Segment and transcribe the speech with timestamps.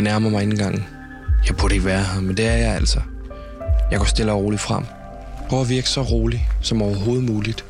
[0.00, 0.84] Jeg nærmer mig indgangen.
[1.48, 3.00] Jeg burde ikke være her, men det er jeg altså.
[3.90, 4.84] Jeg går stille og roligt frem.
[5.48, 7.64] Prøver at virke så rolig som overhovedet muligt,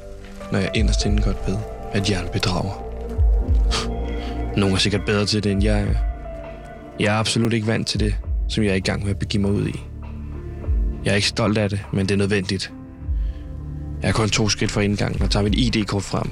[0.52, 1.56] når jeg inderst inden godt ved,
[1.92, 2.84] at jeg bedrager.
[4.56, 5.94] Nogle er sikkert bedre til det, end jeg er.
[7.00, 8.14] Jeg er absolut ikke vant til det,
[8.48, 9.80] som jeg er i gang med at begive mig ud i.
[11.04, 12.72] Jeg er ikke stolt af det, men det er nødvendigt.
[14.02, 16.30] Jeg er kun to skridt fra indgangen og tager mit ID-kort frem.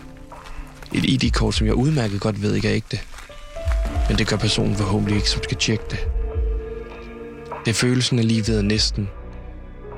[0.95, 2.99] Et ID-kort, som jeg udmærket godt ved ikke er ægte.
[4.09, 6.09] Men det gør personen forhåbentlig ikke, som skal tjekke det.
[7.65, 9.09] Det er følelsen af lige ved næsten.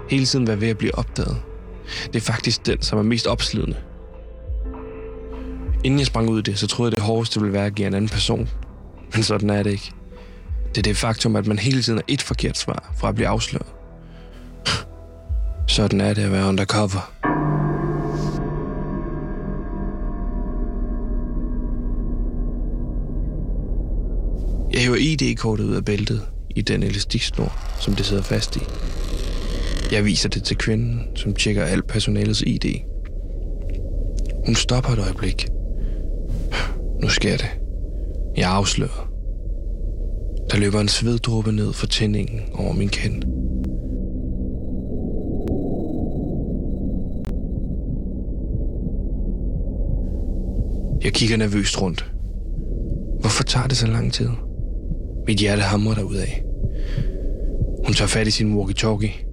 [0.08, 1.42] Hele tiden være ved at blive opdaget.
[2.06, 3.76] Det er faktisk den, som er mest opslidende.
[5.84, 7.86] Inden jeg sprang ud i det, så troede jeg, det hårdeste ville være at give
[7.86, 8.48] en anden person.
[9.14, 9.92] Men sådan er det ikke.
[10.68, 13.28] Det er det faktum, at man hele tiden er et forkert svar fra at blive
[13.28, 13.66] afsløret.
[15.66, 17.29] Sådan er det at være undercover.
[24.80, 26.22] Jeg hæver ID-kortet ud af bæltet
[26.56, 28.60] i den elastiksnor, som det sidder fast i.
[29.92, 32.64] Jeg viser det til kvinden, som tjekker alt personalets ID.
[34.46, 35.48] Hun stopper et øjeblik.
[37.02, 37.50] Nu sker det.
[38.36, 39.10] Jeg afslører.
[40.50, 43.22] Der løber en sveddråbe ned for tændingen over min kend.
[51.04, 52.12] Jeg kigger nervøst rundt.
[53.20, 54.28] Hvorfor tager det så lang tid?
[55.26, 56.42] Mit hjerte hamrer af.
[57.84, 59.26] Hun tager fat i sin walkie-talkie.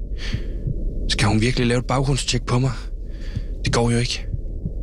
[1.10, 2.72] Skal hun virkelig lave et baggrundstjek på mig?
[3.66, 4.26] Det går jo ikke.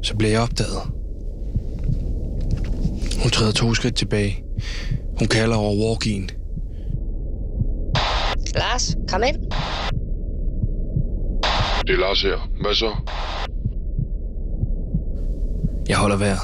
[0.02, 0.83] Så bliver jeg opdaget.
[3.22, 4.44] Hun træder to skridt tilbage.
[5.19, 6.30] Hun kalder over walkien.
[8.55, 9.36] Lars, kom ind.
[11.86, 12.51] Det er Lars her.
[12.62, 12.90] Hvad så?
[15.89, 16.40] Jeg holder vejret.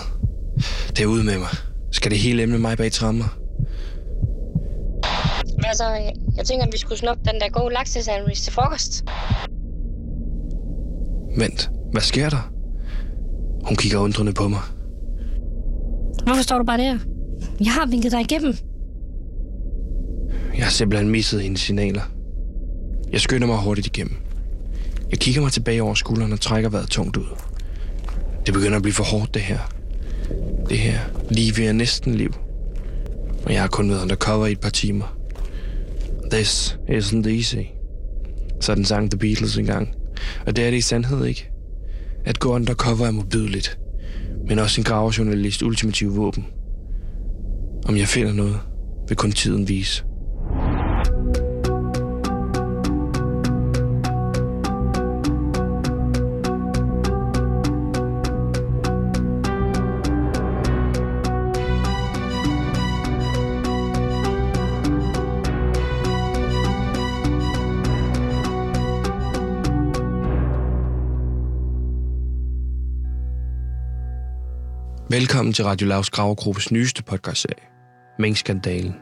[0.89, 1.49] Det er ude med mig.
[1.93, 3.40] Skal det hele emne mig bag trammer?
[5.71, 5.85] Altså,
[6.37, 9.05] jeg, tænker, at vi skulle snuppe den der gode laksesandwich til frokost.
[11.37, 12.53] Vent, hvad sker der?
[13.65, 14.61] Hun kigger undrende på mig.
[16.25, 16.99] Hvorfor står du bare der?
[17.61, 18.55] Jeg har vinket dig igennem.
[20.57, 22.03] Jeg har simpelthen misset hendes signaler.
[23.13, 24.17] Jeg skynder mig hurtigt igennem.
[25.11, 27.27] Jeg kigger mig tilbage over skulderen og trækker vejret tungt ud.
[28.47, 29.59] Det begynder at blive for hårdt, det her.
[30.69, 30.99] Det her
[31.31, 32.35] liv er næsten liv.
[33.45, 35.20] Og jeg har kun været undercover i et par timer.
[36.31, 37.67] This isn't easy.
[38.61, 39.95] Sådan sang The Beatles engang.
[40.47, 41.51] Og det er det i sandhed ikke.
[42.25, 43.79] At gå undercover er modbydeligt.
[44.49, 46.47] Men også en gravejournalist ultimative våben.
[47.87, 48.61] Om jeg finder noget,
[49.09, 50.05] vil kun tiden vise.
[75.11, 77.65] Velkommen til Radio Lavs Gravegruppes nyeste podcastserie,
[78.19, 78.95] Mink-skandalen.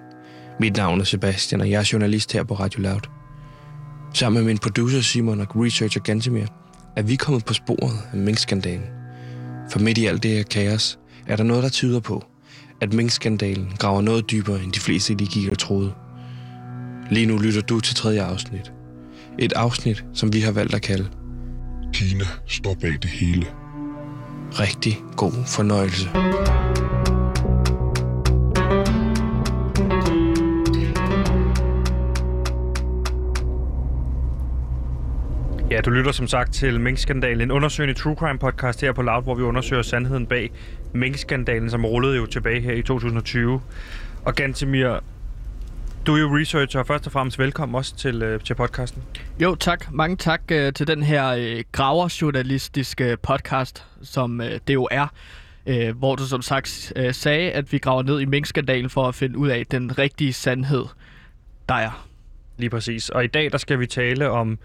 [0.60, 3.00] Mit navn er Sebastian, og jeg er journalist her på Radio Loud.
[4.14, 6.46] Sammen med min producer Simon og researcher Gantemir
[6.96, 8.86] er vi kommet på sporet af Mink-skandalen.
[9.70, 12.24] For midt i alt det her kaos er der noget, der tyder på,
[12.80, 15.94] at Mink-skandalen graver noget dybere, end de fleste de gik og troede.
[17.10, 18.72] Lige nu lytter du til tredje afsnit.
[19.38, 21.08] Et afsnit, som vi har valgt at kalde
[21.92, 23.46] Kina står bag det hele
[24.52, 26.10] rigtig god fornøjelse.
[35.70, 39.22] Ja, du lytter som sagt til Minkskandalen, en undersøgende true crime podcast her på Loud,
[39.22, 40.50] hvor vi undersøger sandheden bag
[40.92, 43.60] Minkskandalen, som rullede jo tilbage her i 2020.
[44.24, 45.00] Og Gantemir,
[46.06, 49.02] du er jo researcher, og først og fremmest velkommen også til, øh, til podcasten.
[49.40, 49.92] Jo, tak.
[49.92, 55.06] Mange tak øh, til den her øh, graverjournalistiske podcast, som øh, det jo er.
[55.66, 59.14] Øh, hvor du som sagt øh, sagde, at vi graver ned i minkskandalen for at
[59.14, 60.84] finde ud af den rigtige sandhed,
[61.68, 62.06] der er.
[62.56, 63.08] Lige præcis.
[63.08, 64.58] Og i dag der skal vi tale om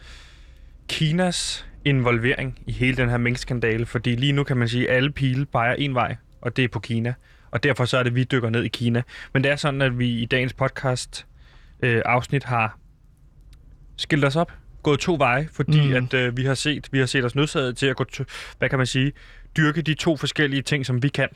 [0.87, 5.11] Kinas involvering i hele den her minkskandale, fordi lige nu kan man sige, at alle
[5.11, 7.13] pile peger en vej, og det er på Kina.
[7.53, 9.01] Og derfor så er det, vi dykker ned i Kina.
[9.33, 11.25] Men det er sådan, at vi i dagens podcast
[11.83, 12.77] øh, afsnit har
[13.97, 14.51] skilt os op,
[14.83, 15.93] gået to veje, fordi mm.
[15.93, 18.23] at øh, vi har set vi har set os nødsaget til at gå, t-
[18.57, 19.11] hvad kan man sige,
[19.57, 21.29] dyrke de to forskellige ting, som vi kan.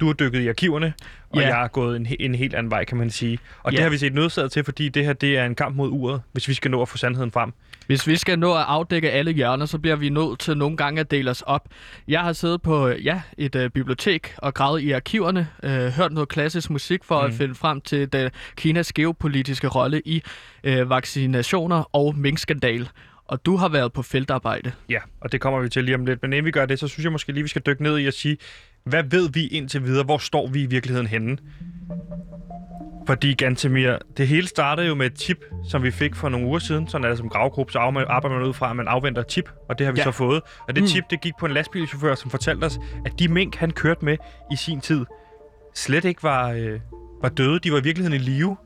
[0.00, 0.92] Du har dykket i arkiverne,
[1.30, 1.48] og yeah.
[1.48, 3.38] jeg har gået en, en helt anden vej, kan man sige.
[3.62, 3.76] Og yeah.
[3.76, 6.22] det har vi set nødsaget til, fordi det her det er en kamp mod uret,
[6.32, 7.52] hvis vi skal nå at få sandheden frem.
[7.88, 11.00] Hvis vi skal nå at afdække alle hjørner, så bliver vi nødt til nogle gange
[11.00, 11.68] at dele os op.
[12.08, 16.28] Jeg har siddet på ja, et øh, bibliotek og gravet i arkiverne, øh, hørt noget
[16.28, 17.26] klassisk musik for mm.
[17.26, 20.22] at finde frem til det, Kinas geopolitiske rolle i
[20.64, 22.88] øh, vaccinationer og minkskandal.
[23.24, 24.72] Og du har været på feltarbejde.
[24.88, 26.22] Ja, og det kommer vi til lige om lidt.
[26.22, 28.06] Men inden vi gør det, så synes jeg måske lige, vi skal dykke ned i
[28.06, 28.36] at sige,
[28.84, 30.04] hvad ved vi indtil videre?
[30.04, 31.38] Hvor står vi i virkeligheden henne?
[33.06, 36.58] Fordi Gantemir, det hele startede jo med et tip, som vi fik for nogle uger
[36.58, 36.88] siden.
[36.88, 39.78] Sådan er det som gravgruppe, så arbejder man ud fra, at man afventer tip, og
[39.78, 40.04] det har vi ja.
[40.04, 40.42] så fået.
[40.68, 40.86] Og det mm.
[40.86, 44.16] tip, det gik på en lastbilchauffør, som fortalte os, at de mink, han kørte med
[44.52, 45.04] i sin tid,
[45.74, 46.80] slet ikke var, øh,
[47.22, 47.58] var døde.
[47.58, 48.56] De var i virkeligheden i live.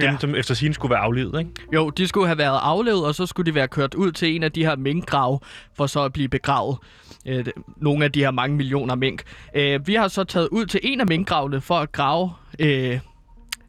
[0.00, 0.16] Dem, ja.
[0.20, 1.50] som efter sin skulle være aflevet, ikke?
[1.74, 4.42] Jo, de skulle have været aflevet, og så skulle de være kørt ud til en
[4.42, 5.42] af de her minkgrav,
[5.76, 6.78] for så at blive begravet.
[7.26, 7.46] Øh,
[7.76, 9.22] nogle af de her mange millioner mink.
[9.54, 13.00] Øh, vi har så taget ud til en af minkgravene for at grave øh,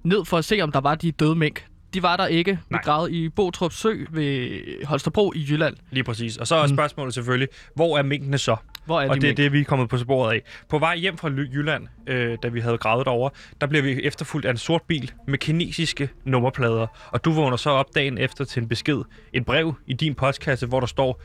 [0.03, 1.65] ned for at se, om der var de døde mink.
[1.93, 2.59] De var der ikke.
[2.69, 5.75] Vi gravede i Botrup Sø ved Holstebro i Jylland.
[5.91, 6.37] Lige præcis.
[6.37, 6.73] Og så er mm.
[6.73, 8.55] spørgsmålet selvfølgelig, hvor er minkene så?
[8.87, 10.41] Hvor er de og det er det, vi er kommet på sporet af.
[10.69, 13.29] På vej hjem fra Jylland, øh, da vi havde gravet derover,
[13.61, 16.87] der blev vi efterfulgt af en sort bil med kinesiske nummerplader.
[17.11, 19.01] Og du vågner så op dagen efter til en besked,
[19.33, 21.21] et brev i din postkasse, hvor der står,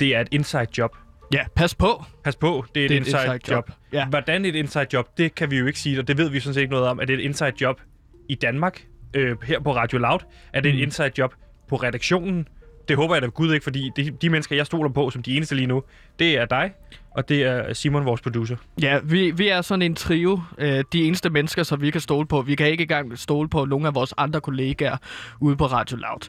[0.00, 0.96] det er et inside job.
[1.32, 2.04] Ja, pas på.
[2.24, 3.68] Pas på, det er et, Det er et inside, inside job.
[3.68, 3.76] job.
[3.92, 4.06] Ja.
[4.06, 6.54] Hvordan et inside job, det kan vi jo ikke sige, og det ved vi sådan
[6.54, 6.98] set ikke noget om.
[7.00, 7.80] Er det et inside job
[8.28, 10.18] i Danmark, øh, her på Radio Loud?
[10.52, 10.78] Er det mm.
[10.78, 11.34] et inside job
[11.68, 12.48] på redaktionen?
[12.88, 15.36] Det håber jeg da Gud ikke, fordi de, de mennesker, jeg stoler på som de
[15.36, 15.82] eneste lige nu,
[16.18, 16.72] det er dig,
[17.10, 18.56] og det er Simon, vores producer.
[18.82, 20.40] Ja, vi, vi er sådan en trio.
[20.58, 22.42] Øh, de eneste mennesker, som vi kan stole på.
[22.42, 24.96] Vi kan ikke engang stole på nogle af vores andre kollegaer
[25.40, 26.28] ude på Radio Loud.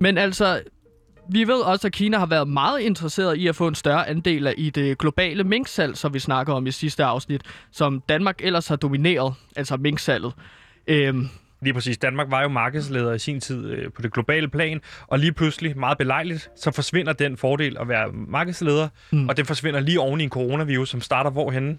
[0.00, 0.62] Men altså,
[1.30, 4.46] vi ved også, at Kina har været meget interesseret i at få en større andel
[4.46, 7.42] af i det globale minksalg, som vi snakker om i sidste afsnit,
[7.72, 10.32] som Danmark ellers har domineret, altså minksalget.
[10.86, 11.28] Øhm,
[11.64, 11.98] Lige præcis.
[11.98, 15.78] Danmark var jo markedsleder i sin tid øh, på det globale plan, og lige pludselig,
[15.78, 19.28] meget belejligt, så forsvinder den fordel at være markedsleder, mm.
[19.28, 21.78] og den forsvinder lige oven i en coronavirus, som starter hvorhenne?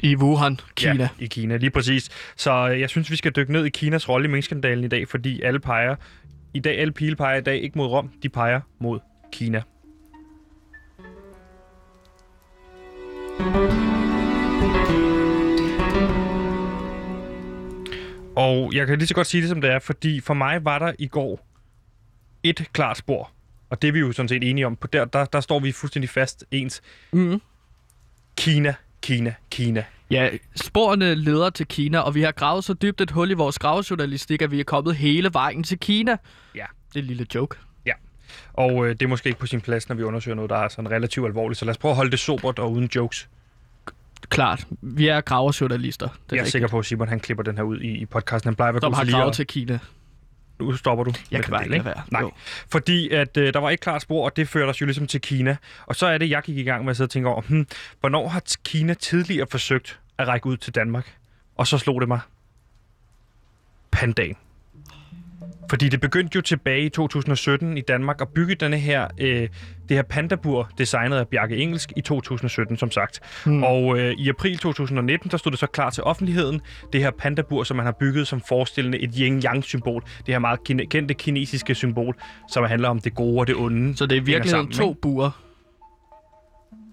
[0.00, 0.94] I Wuhan, Kina.
[0.94, 2.08] Ja, i Kina, lige præcis.
[2.36, 5.08] Så øh, jeg synes, vi skal dykke ned i Kinas rolle i minkskandalen i dag,
[5.08, 5.96] fordi alle peger,
[6.54, 8.98] i dag, alle pile peger i dag ikke mod Rom, de peger mod
[9.32, 9.62] Kina.
[18.42, 20.78] Og jeg kan lige så godt sige det, som det er, fordi for mig var
[20.78, 21.46] der i går
[22.42, 23.30] et klart spor.
[23.70, 24.76] Og det er vi jo sådan set enige om.
[24.76, 26.82] På der, der, der står vi fuldstændig fast ens.
[27.12, 27.40] Mm.
[28.36, 29.84] Kina, Kina, Kina.
[30.10, 33.58] Ja, sporene leder til Kina, og vi har gravet så dybt et hul i vores
[33.58, 36.16] gravejournalistik, at vi er kommet hele vejen til Kina.
[36.54, 36.64] Ja.
[36.88, 37.56] Det er en lille joke.
[37.86, 37.92] Ja.
[38.52, 40.68] Og øh, det er måske ikke på sin plads, når vi undersøger noget, der er
[40.68, 41.58] sådan relativt alvorligt.
[41.58, 43.28] Så lad os prøve at holde det sobert og uden jokes.
[44.32, 46.06] Klart, vi er gravejournalister.
[46.06, 46.52] Det Jeg er rigtigt.
[46.52, 48.48] sikker på, at Simon han klipper den her ud i, i podcasten.
[48.48, 49.78] Han plejer at være Som god har til lige gravet til Kina.
[50.58, 51.12] Nu stopper du.
[51.30, 52.04] Jeg med kan bare del, ikke lade være.
[52.10, 52.30] Nej, Jo.
[52.68, 55.20] fordi at øh, der var et klart spor, og det førte os jo ligesom til
[55.20, 55.56] Kina.
[55.86, 57.66] Og så er det, jeg gik i gang med at sidde og tænke over, hmm,
[58.00, 61.16] hvornår har Kina tidligere forsøgt at række ud til Danmark?
[61.56, 62.20] Og så slog det mig.
[63.90, 64.36] Pandagen.
[65.70, 69.48] Fordi det begyndte jo tilbage i 2017 i Danmark at bygge denne her, øh,
[69.88, 73.20] det her pandabur, designet af Bjarke Engelsk i 2017, som sagt.
[73.44, 73.62] Hmm.
[73.62, 76.60] Og øh, i april 2019, der stod det så klar til offentligheden,
[76.92, 80.02] det her pandabur, som man har bygget som forestillende et yin-yang-symbol.
[80.26, 82.14] Det her meget kine- kendte kinesiske symbol,
[82.50, 83.96] som handler om det gode og det onde.
[83.96, 85.30] Så det er sammen, to buer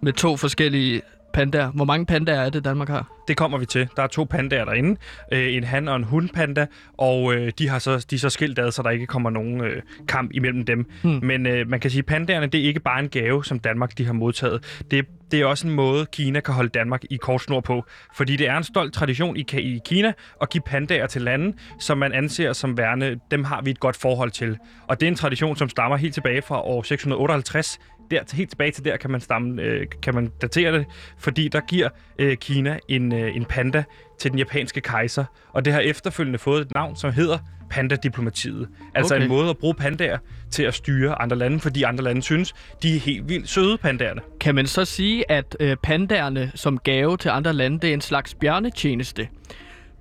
[0.02, 1.02] med to forskellige
[1.34, 1.72] pandaer.
[1.72, 3.12] Hvor mange pandaer er det, Danmark har?
[3.28, 3.88] Det kommer vi til.
[3.96, 5.00] Der er to pandaer derinde.
[5.34, 6.66] Øh, en han og en hundpanda,
[6.98, 9.62] og øh, de, har så, de er så skilt ad, så der ikke kommer nogen
[9.64, 10.86] øh, kamp imellem dem.
[11.04, 11.20] Hmm.
[11.24, 13.98] Men øh, man kan sige, at pandaerne, det er ikke bare en gave, som Danmark
[13.98, 14.82] de har modtaget.
[14.92, 17.84] Det, det er også en måde, Kina kan holde Danmark i kort snor på.
[18.16, 21.98] Fordi det er en stolt tradition i, i Kina at give pandaer til lande, som
[21.98, 24.58] man anser som værende, dem har vi et godt forhold til.
[24.88, 27.80] Og det er en tradition, som stammer helt tilbage fra år 658
[28.12, 30.86] der, helt tilbage til der kan man, stamme, øh, kan man datere det,
[31.18, 33.84] fordi der giver øh, Kina en, øh, en panda
[34.20, 37.38] til den japanske kejser, og det har efterfølgende fået et navn, som hedder
[37.70, 38.68] pandadiplomatiet.
[38.96, 39.24] Altså Okay.
[39.24, 40.18] en måde at bruge pandaer
[40.52, 44.22] til at styre andre lande, fordi andre lande synes, de er helt vildt søde, pandaerne.
[44.40, 48.02] Kan man så sige, at øh, pandaerne som gave til andre lande, det er en
[48.02, 49.28] slags bjørnetjeneste?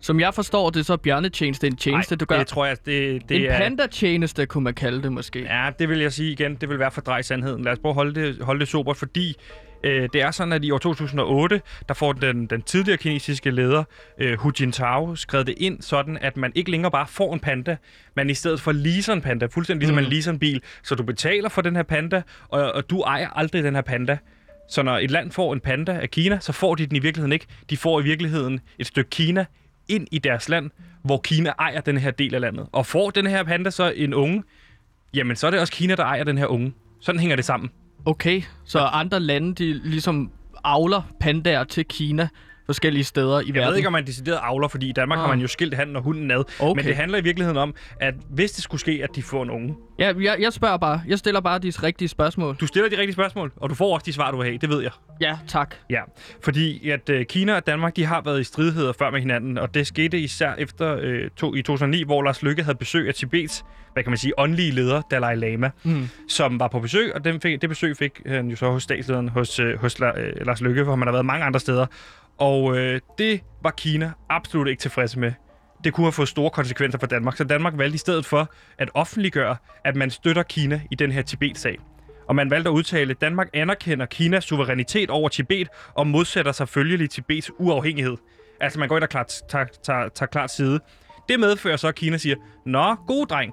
[0.00, 2.38] Som jeg forstår det, så er bjørnetjeneste en tjeneste, du gør.
[2.38, 3.58] det tror jeg, det, det en er...
[3.58, 5.42] pandatjeneste, kunne man kalde det måske.
[5.42, 6.54] Ja, det vil jeg sige igen.
[6.54, 7.64] Det vil være for drej sandheden.
[7.64, 9.36] Lad os prøve at holde det, holde det sobert, fordi
[9.84, 13.84] øh, det er sådan, at i år 2008, der får den, den tidligere kinesiske leder,
[14.18, 17.76] øh, Hu Jintao, skrevet det ind sådan, at man ikke længere bare får en panda,
[18.16, 20.02] men i stedet for leaser en panda, fuldstændig ligesom Mm.
[20.02, 20.62] man leaser en bil.
[20.82, 24.18] Så du betaler for den her panda, og, og du ejer aldrig den her panda.
[24.70, 27.32] Så når et land får en panda af Kina, så får de den i virkeligheden
[27.32, 27.46] ikke.
[27.70, 29.44] De får i virkeligheden et stykke Kina
[29.88, 30.70] ind i deres land,
[31.04, 32.66] hvor Kina ejer den her del af landet.
[32.72, 34.42] Og får den her panda så en unge,
[35.14, 36.72] jamen så er det også Kina, der ejer den her unge.
[37.00, 37.70] Sådan hænger det sammen.
[38.08, 40.30] Okay, så andre lande, de ligesom
[40.64, 42.28] avler pandaer til Kina
[42.68, 43.68] forskellige steder i Jeg verden.
[43.70, 45.20] ved ikke, om man decideret avler, fordi i Danmark Ah.
[45.22, 46.44] har man jo skilt handen og hunden ad.
[46.60, 46.78] Okay.
[46.78, 49.50] Men det handler i virkeligheden om, at hvis det skulle ske, at de får en
[49.50, 49.74] unge.
[49.98, 51.02] Ja, jeg, jeg spørger bare.
[51.08, 52.56] Jeg stiller bare de rigtige spørgsmål.
[52.60, 54.58] Du stiller de rigtige spørgsmål, og du får også de svar, du vil have.
[54.58, 54.90] Det ved jeg.
[55.20, 55.74] Ja, tak.
[55.90, 56.00] Ja,
[56.44, 59.74] fordi at øh, Kina og Danmark, de har været i stridigheder før med hinanden, og
[59.74, 63.64] det skete især efter øh, to, i 2009, hvor Lars Lykke havde besøg af Tibets,
[63.92, 66.08] hvad kan man sige, åndelige leder, Dalai Lama, Mm.
[66.28, 69.28] som var på besøg, og den fik, det besøg fik han jo så hos statslederen
[69.28, 71.86] hos, øh, hos La, øh, Lars Lykke, hvor man har været mange andre steder.
[72.38, 75.32] Og øh, det var Kina absolut ikke tilfredse med.
[75.84, 78.90] Det kunne have fået store konsekvenser for Danmark, så Danmark valgte i stedet for at
[78.94, 81.78] offentliggøre, at man støtter Kina i den her Tibet-sag.
[82.28, 86.68] Og man valgte at udtale, at Danmark anerkender Kinas suverænitet over Tibet og modsætter sig
[86.68, 88.16] følgelig Tibets uafhængighed.
[88.60, 90.80] Altså man går ind og klart, tager, tager, tager klart side.
[91.28, 93.52] Det medfører så, at Kina siger, Nå, god dreng.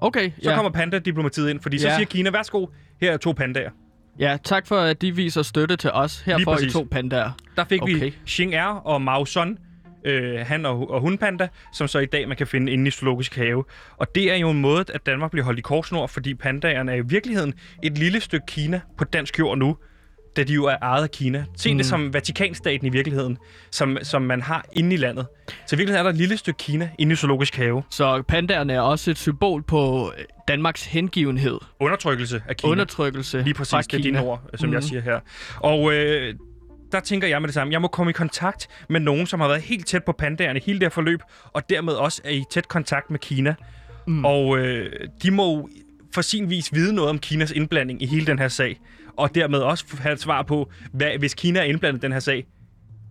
[0.00, 0.56] Okay, Så ja.
[0.56, 1.94] kommer panda-diplomatiet ind, fordi så Ja.
[1.94, 2.66] siger Kina, værsgo,
[3.00, 3.70] her er to pandaer.
[4.18, 6.20] Ja, tak for, at de viser støtte til os.
[6.20, 6.72] Her Lige får I præcis.
[6.72, 7.30] to pandaer.
[7.56, 7.94] Der fik okay.
[7.94, 8.04] Okay.
[8.04, 9.58] vi Xing Er og Mao Son,
[10.04, 13.36] øh, han og, og hundpanda, som så i dag man kan finde inde i Zoologisk
[13.36, 13.64] Have.
[13.96, 16.96] Og det er jo en måde, at Danmark bliver holdt i korsnord, fordi pandaerne er
[16.96, 19.76] i virkeligheden et lille stykke Kina på dansk jord nu,
[20.36, 21.44] da de jo er ejet af Kina.
[21.56, 21.78] Se mm.
[21.78, 23.38] det som Vatikanstaten i virkeligheden,
[23.70, 25.26] som, som man har inde i landet.
[25.66, 27.82] Så i virkeligheden er der et lille stykke Kina inde i Zoologisk Have.
[27.90, 31.58] Så pandaerne er også et symbol på øh, Danmarks hengivenhed.
[31.80, 32.72] Undertrykkelse af Kina.
[32.72, 34.18] Undertrykkelse Lige fra præcis, det er Kina.
[34.18, 34.74] dine ord, som mm.
[34.74, 35.20] jeg siger her.
[35.56, 36.34] Og øh,
[36.92, 37.72] der tænker jeg med det samme.
[37.72, 40.78] Jeg må komme i kontakt med nogen, som har været helt tæt på pandaerne hele
[40.78, 41.20] det her forløb,
[41.52, 43.54] og dermed også er i tæt kontakt med Kina.
[44.06, 44.24] Mm.
[44.24, 45.68] Og øh, de må
[46.14, 48.80] for sin vis vide noget om Kinas indblanding i hele den her sag,
[49.16, 52.20] og dermed også have et svar på, hvad, hvis Kina er indblandet i den her
[52.20, 52.46] sag,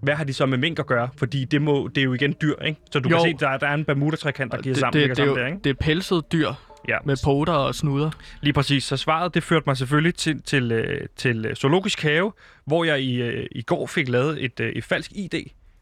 [0.02, 1.10] hvad har de så med mink at gøre?
[1.18, 2.80] Fordi det, må, det er jo igen dyr, ikke?
[2.92, 3.18] Så du Jo.
[3.18, 5.36] kan se, der, der er en Bermuda-trekant, der giver det, sammen, det, det, er sammen
[5.36, 5.60] jo, der, ikke?
[5.64, 6.50] det er pelset dyr
[6.88, 6.98] Ja.
[7.06, 8.12] med poter og snuder.
[8.42, 8.84] Lige præcis.
[8.84, 12.32] Så svaret, det førte mig selvfølgelig til, til, øh, til øh, Zoologisk Have,
[12.66, 15.34] hvor jeg i, øh, i går fik lavet et, et falsk ID.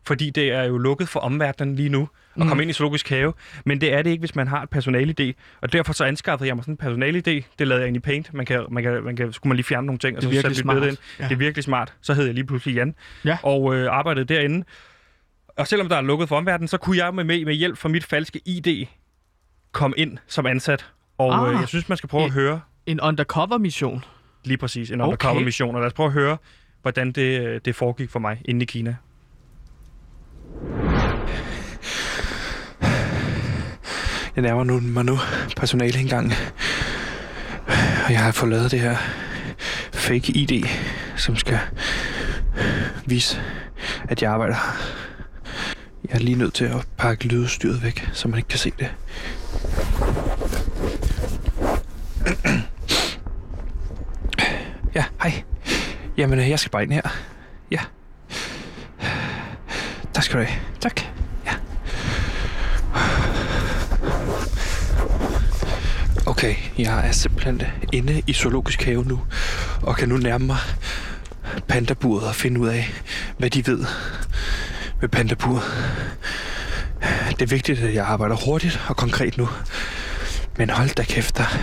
[0.07, 2.01] Fordi det er jo lukket for omverdenen lige nu
[2.35, 2.47] at Mm.
[2.47, 3.33] komme ind i Zoologisk Have.
[3.65, 5.33] Men det er det ikke, hvis man har et personal-ID.
[5.61, 7.43] Og derfor så anskaffede jeg mig sådan en personal-ID.
[7.59, 8.33] Det lavede jeg ind i Paint.
[8.33, 10.49] Man kan, man kan, man kan, skulle man lige fjerne nogle ting, og så satte
[10.57, 10.97] vi billedet ind.
[11.19, 11.23] Ja.
[11.23, 11.93] Det er virkelig smart.
[12.01, 12.95] Så hed jeg lige pludselig Jan.
[13.25, 13.37] Ja.
[13.43, 14.65] Og øh, arbejdede derinde.
[15.57, 18.03] Og selvom der er lukket for omverdenen, så kunne jeg med, med, hjælp fra mit
[18.03, 18.85] falske ID
[19.71, 20.85] komme ind som ansat.
[21.17, 21.53] Og Ah.
[21.53, 24.03] øh, jeg synes, man skal prøve at Et- høre En undercover-mission.
[24.43, 25.07] Lige præcis, en Okay.
[25.07, 25.75] undercover-mission.
[25.75, 26.37] Og lad os prøve at høre,
[26.81, 28.95] hvordan det, øh, det foregik for mig inde i Kina.
[34.41, 35.19] Jeg nærmer nu, mig nu
[35.57, 36.33] personale engang.
[38.05, 38.97] Og jeg har fået lavet det her
[39.93, 40.65] fake ID,
[41.17, 41.59] som skal
[43.05, 43.41] vise,
[44.09, 44.71] at jeg arbejder her.
[46.09, 48.91] Jeg er lige nødt til at pakke lydstyret væk, så man ikke kan se det.
[54.95, 55.43] Ja, hej.
[56.17, 57.01] Jamen, øh, jeg skal bare ind her.
[57.71, 57.79] Ja.
[60.13, 60.59] Tak skal du have.
[60.81, 61.01] Tak.
[61.45, 61.51] Ja.
[66.41, 69.19] Okay, jeg er simpelthen inde i Zoologisk Have nu,
[69.81, 70.57] og kan nu nærme mig
[71.67, 72.93] pandaburet og finde ud af,
[73.37, 73.85] hvad de ved
[75.01, 75.63] med pandaburet.
[77.29, 79.49] Det er vigtigt, at jeg arbejder hurtigt og konkret nu.
[80.57, 81.57] Men hold da kæft, der er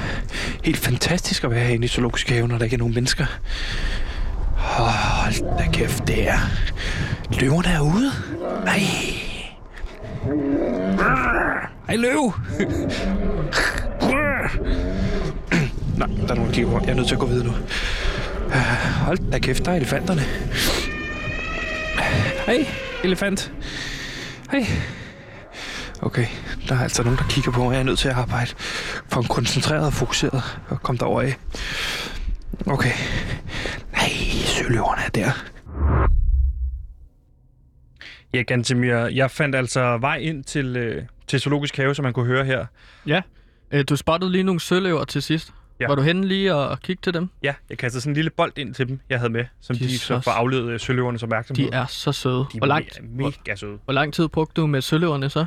[0.65, 3.27] helt fantastisk at være herinde i Zoologisk Have, når der ikke er nogen mennesker.
[4.57, 6.39] Hold da kæft, det er...
[7.41, 8.13] Løverne er ude.
[8.65, 8.81] Nej.
[11.87, 12.33] Hej, løv.
[15.99, 16.79] Nej, der er nogen, der kigger på.
[16.85, 17.53] Jeg er nødt til at gå videre nu.
[18.47, 18.55] Øh,
[19.07, 20.21] Hold da kæft, der er elefanterne.
[22.47, 22.67] Hej,
[23.05, 23.53] elefant.
[24.51, 24.67] Hej.
[26.03, 26.27] Okay,
[26.69, 27.73] der er altså nogen, der kigger på mig.
[27.73, 28.51] Jeg er nødt til at arbejde
[29.09, 31.37] for en koncentreret og fokuseret og komme derover af.
[32.67, 32.93] Okay.
[33.93, 34.09] Nej,
[34.45, 35.31] søløverne er der.
[38.35, 42.27] Ja, Gantemir, jeg fandt altså vej ind til, øh, til Zoologisk Have, som man kunne
[42.27, 42.67] høre her.
[43.07, 43.21] Ja.
[43.71, 45.53] Øh, Du spottede lige nogle søløver til sidst.
[45.81, 45.87] Ja.
[45.89, 47.29] Var du henne lige og kigge til dem?
[47.43, 49.85] Ja, jeg kastede sådan en lille bold ind til dem, jeg havde med, som de,
[49.85, 51.67] De så så- får afledet øh, søløvernes opmærksomhed.
[51.71, 52.47] De er så søde.
[52.53, 53.79] de Hvor, langt, er mega søde.
[53.85, 55.45] hvor lang tid brugte du med søløverne så?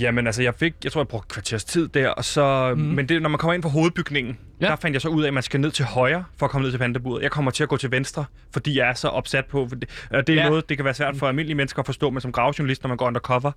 [0.00, 2.82] Jamen altså, jeg fik, jeg tror, jeg brugte kvarters tid der, og så, mm.
[2.82, 4.66] Men det, når man kommer ind på hovedbygningen, Ja.
[4.66, 6.62] der fandt jeg så ud af, at man skal ned til højre for at komme
[6.62, 7.22] ned til pandaburet.
[7.22, 10.26] Jeg kommer til at gå til venstre, fordi jeg er så opsat på, det, og
[10.26, 10.48] det er Ja.
[10.48, 12.96] noget, det kan være svært for almindelige mennesker at forstå, men som gravjournalist, når man
[12.96, 13.52] går undercover,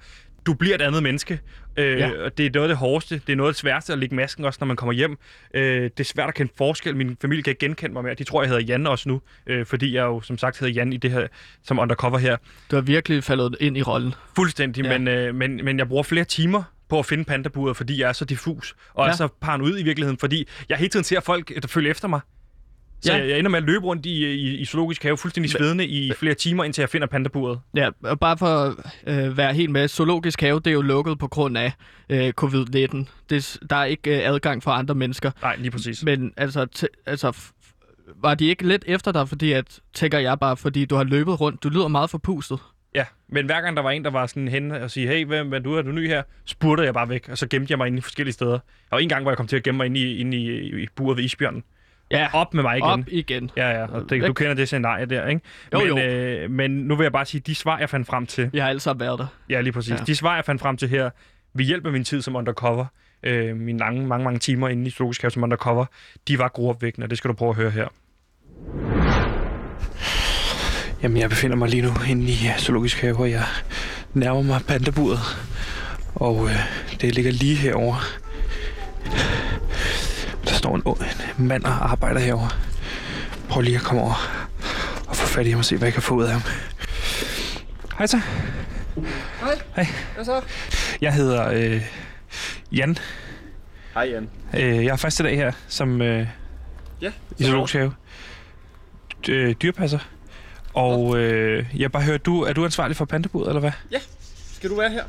[0.45, 1.39] du bliver et andet menneske.
[1.77, 2.11] Øh, Ja.
[2.23, 4.15] og det er noget af det hårdeste, det er noget af det sværeste at lægge
[4.15, 5.17] masken også, når man kommer hjem.
[5.53, 6.95] Øh, det er svært at kende forskel.
[6.95, 8.13] Min familie kan ikke genkende mig mere.
[8.13, 10.93] De tror, jeg hedder Jan også nu, øh, fordi jeg jo som sagt hedder Jan
[10.93, 11.27] i det her,
[11.63, 12.37] som undercover her.
[12.71, 14.13] Du har virkelig faldet ind i rollen.
[14.35, 14.97] Fuldstændig, ja.
[14.97, 18.13] men, øh, men, men jeg bruger flere timer på at finde pandaburet, fordi jeg er
[18.13, 19.12] så diffus, og Ja.
[19.12, 22.19] er så paranoid i virkeligheden, fordi jeg hele tiden ser folk, der følger efter mig.
[23.01, 23.17] Så Ja.
[23.19, 26.12] jeg, jeg ender med at løbe rundt i, i, i zoologisk have, fuldstændig svedende i
[26.13, 27.60] flere timer, indtil jeg finder pandaburet.
[27.75, 28.74] Ja, og bare for at
[29.08, 31.72] øh, være helt med, Zoologisk Have, det er jo lukket på grund af
[32.10, 32.75] øh, covid-19.
[32.75, 35.31] Det, er der er ikke øh, adgang for andre mennesker.
[35.41, 36.03] Nej, lige præcis.
[36.03, 37.38] Men altså, t- altså
[38.15, 41.39] var de ikke lidt efter dig, fordi at, tænker jeg bare, fordi du har løbet
[41.41, 41.63] rundt.
[41.63, 42.60] Du lyder meget forpustet.
[42.96, 45.53] Ja, men hver gang der var en, der var sådan hen og sige, hey, hvem
[45.53, 46.24] er du, er du ny her?
[46.46, 48.60] Spurgte jeg bare væk, og så gemte jeg mig inde i forskellige steder.
[48.89, 50.88] Og en gang, hvor jeg kom til at gemme mig inde i, inde i, i
[50.96, 51.63] buret ved isbjørnen.
[52.12, 52.89] Ja, Op med mig igen.
[52.89, 53.51] op igen.
[53.58, 55.41] Ja, ja, og det, du kender det scenarie der, ikke?
[55.74, 55.98] Jo, men, jo.
[56.00, 58.69] Øh, men nu vil jeg bare sige, de svar, jeg fandt frem til, Jeg har
[58.69, 59.27] alle sammen været der.
[59.50, 59.98] ja, lige præcis, ja.
[60.08, 61.10] de svar, jeg fandt frem til her,
[61.53, 62.86] ved hjælp af min tid som undercover,
[63.24, 65.86] øh, mine lange, mange, mange timer inde i Zoologisk Have som undercover,
[66.27, 67.88] de var gruopvækkende, og det skal du prøve at høre her.
[71.03, 73.43] Jamen, jeg befinder mig lige nu inde i Zoologisk Have, og jeg
[74.13, 75.19] nærmer mig pandaburet.
[76.15, 76.55] Og øh,
[77.01, 77.95] det ligger lige herover.
[80.45, 80.83] Der står en,
[81.39, 82.59] en mand og arbejder herover.
[83.49, 84.13] Prøv lige at komme over
[85.07, 86.41] og få fat i ham og se, hvad jeg kan få ud af ham.
[87.97, 88.21] Hej så.
[89.39, 89.59] Hej.
[89.75, 89.87] Hej.
[90.15, 90.41] Hvad så?
[91.01, 91.81] Jeg hedder øh,
[92.71, 92.97] Jan.
[93.93, 94.29] Hej Jan.
[94.57, 96.27] Øh, jeg er første dag her som øh,
[97.01, 97.11] Ja.
[97.37, 97.93] i Zoologisk Have.
[99.29, 99.99] Øh, dyrpasser.
[100.73, 103.71] Og øh, jeg bare hører, du, er du ansvarlig for pandaburet, eller hvad?
[104.53, 105.03] Skal du være her?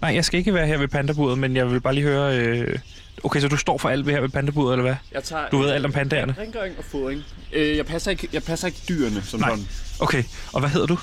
[0.00, 2.38] Nej, jeg skal ikke være her ved pandaburet, men jeg vil bare lige høre...
[2.38, 2.78] Øh,
[3.24, 4.94] okay, så du står for alt ved her ved pandaburet, eller hvad?
[5.12, 6.34] Jeg tager Du ved alt om pandaerne.
[6.38, 7.22] Rengøring og fodring.
[7.52, 9.48] Øh, jeg, passer ikke, jeg passer ikke dyrene som Nej.
[9.50, 9.64] sådan.
[10.00, 10.98] Okay, og hvad hedder du?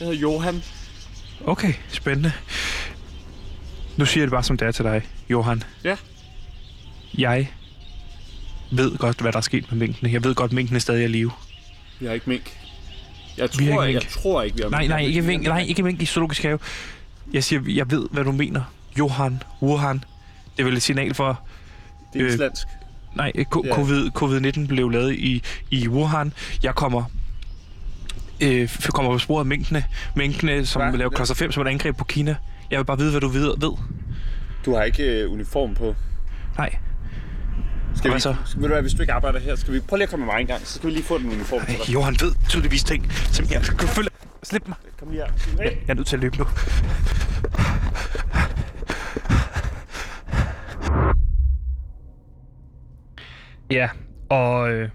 [0.00, 0.62] Jeg hedder Johan.
[1.46, 2.32] Okay, spændende.
[3.96, 5.62] Nu siger jeg det bare som det er til dig, Johan.
[5.84, 5.96] Ja.
[7.18, 7.48] Jeg
[8.70, 10.12] ved godt, hvad der er sket med minkene.
[10.12, 11.30] Jeg ved godt, at minkene er stadig er i live.
[12.00, 12.58] Vi har ikke mink.
[13.38, 16.02] Jeg tror, ikke jeg, tror ikke, vi har Nej, nej, ikke mink, nej, ikke mink
[16.02, 16.58] i zoologisk have.
[17.32, 18.62] Jeg siger, jeg ved, hvad du mener.
[18.98, 20.04] Johan, Wuhan.
[20.56, 21.40] Det er vel et signal for...
[22.12, 22.66] Det er øh, islandsk.
[23.16, 23.74] Nej, ko- Ja.
[23.74, 26.32] covid, covid-19 blev lavet i, i Wuhan.
[26.62, 27.02] Jeg kommer
[28.40, 29.84] øh, kommer på sporet af minkene.
[30.16, 30.98] Minkene, som Hvad?
[30.98, 32.36] laver cluster 5 som et angreb på Kina.
[32.70, 33.54] Jeg vil bare vide, hvad du ved.
[33.58, 33.72] ved.
[34.64, 35.94] Du har ikke øh, uniform på.
[36.58, 36.76] Nej.
[37.96, 38.34] Skal vi, så?
[38.44, 40.26] Skal, ved du hvad, hvis du ikke arbejder her, skal vi prøve lige at komme
[40.26, 41.92] med mig en gang, så skal vi lige få den uniform til Ej, dig.
[41.92, 44.10] Johan ved tydeligvis ting, som jeg kan følge.
[44.42, 44.76] Slip mig.
[44.98, 45.62] Kom lige her.
[45.62, 45.70] Hey.
[45.70, 46.46] Jeg er nødt til at løbe nu.
[53.70, 53.88] Ja,
[54.28, 54.88] og øh,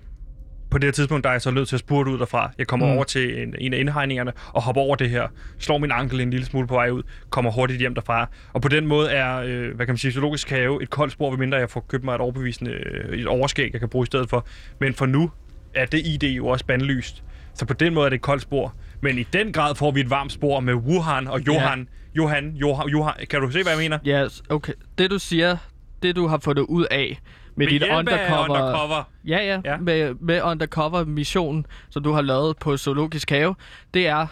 [0.72, 2.52] på det her tidspunkt, der er jeg så nødt til at spurte ud derfra.
[2.58, 2.92] Jeg kommer Mm.
[2.94, 5.28] over til en, en af indhegningerne og hopper over det her.
[5.60, 7.04] Slår min ankel en lille smule på vej ud.
[7.30, 8.30] Kommer hurtigt hjem derfra.
[8.54, 11.30] Og på den måde er, øh, hvad kan man sige, zoologisk have et koldt spor,
[11.30, 14.30] medmindre jeg får købt mig et overbevisende øh, et overskæg, jeg kan bruge i stedet
[14.30, 14.46] for.
[14.80, 15.32] Men for nu
[15.76, 17.24] er det ID jo også bandlyst.
[17.54, 18.74] Så på den måde er det et koldt spor.
[19.02, 21.80] Men i den grad får vi et varmt spor med Wuhan og Johan.
[21.80, 21.86] Ja.
[22.16, 23.14] Johan, Johan, Johan.
[23.30, 23.98] Kan du se, hvad jeg mener?
[24.06, 24.74] Ja, yes, okay.
[24.98, 25.58] Det du siger,
[26.04, 27.20] det du har fundet ud af
[27.56, 28.50] med, dit hjælp af undercover...
[28.50, 29.04] undercover.
[29.26, 29.78] Ja, ja, ja.
[29.78, 33.56] Med, med undercover mission, som du har lavet på Zoologisk Have,
[33.94, 34.28] det er,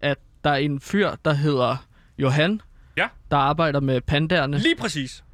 [0.00, 1.76] at der er en fyr, der hedder
[2.18, 2.60] Johan,
[2.96, 3.06] Ja.
[3.30, 4.58] der arbejder med pandaerne.
[4.58, 5.24] Lige præcis.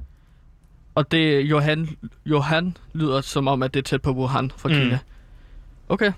[0.95, 1.89] Og det Johan,
[2.25, 4.75] Johan lyder som om, at det er tæt på Wuhan fra Mm.
[4.75, 4.99] Kina.
[5.89, 6.11] Okay.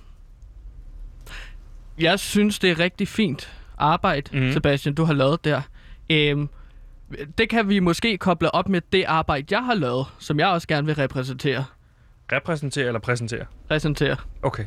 [1.99, 4.51] Jeg synes, det er rigtig fint arbejde, mm.
[4.51, 5.61] Sebastian, du har lavet der.
[6.09, 6.49] Øhm,
[7.37, 10.67] det kan vi måske koble op med det arbejde, jeg har lavet, som jeg også
[10.67, 11.65] gerne vil repræsentere.
[12.31, 13.45] Repræsentere eller præsentere?
[13.67, 14.15] Præsentere.
[14.41, 14.65] Okay.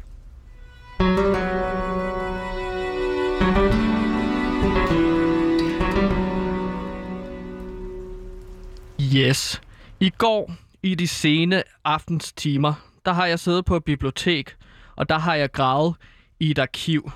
[9.16, 9.60] Yes.
[10.00, 10.52] I går
[10.82, 12.74] i de sene aftenstimer,
[13.04, 14.56] der har jeg siddet på et bibliotek,
[14.96, 15.94] og der har jeg gravet
[16.40, 17.10] i et arkiv,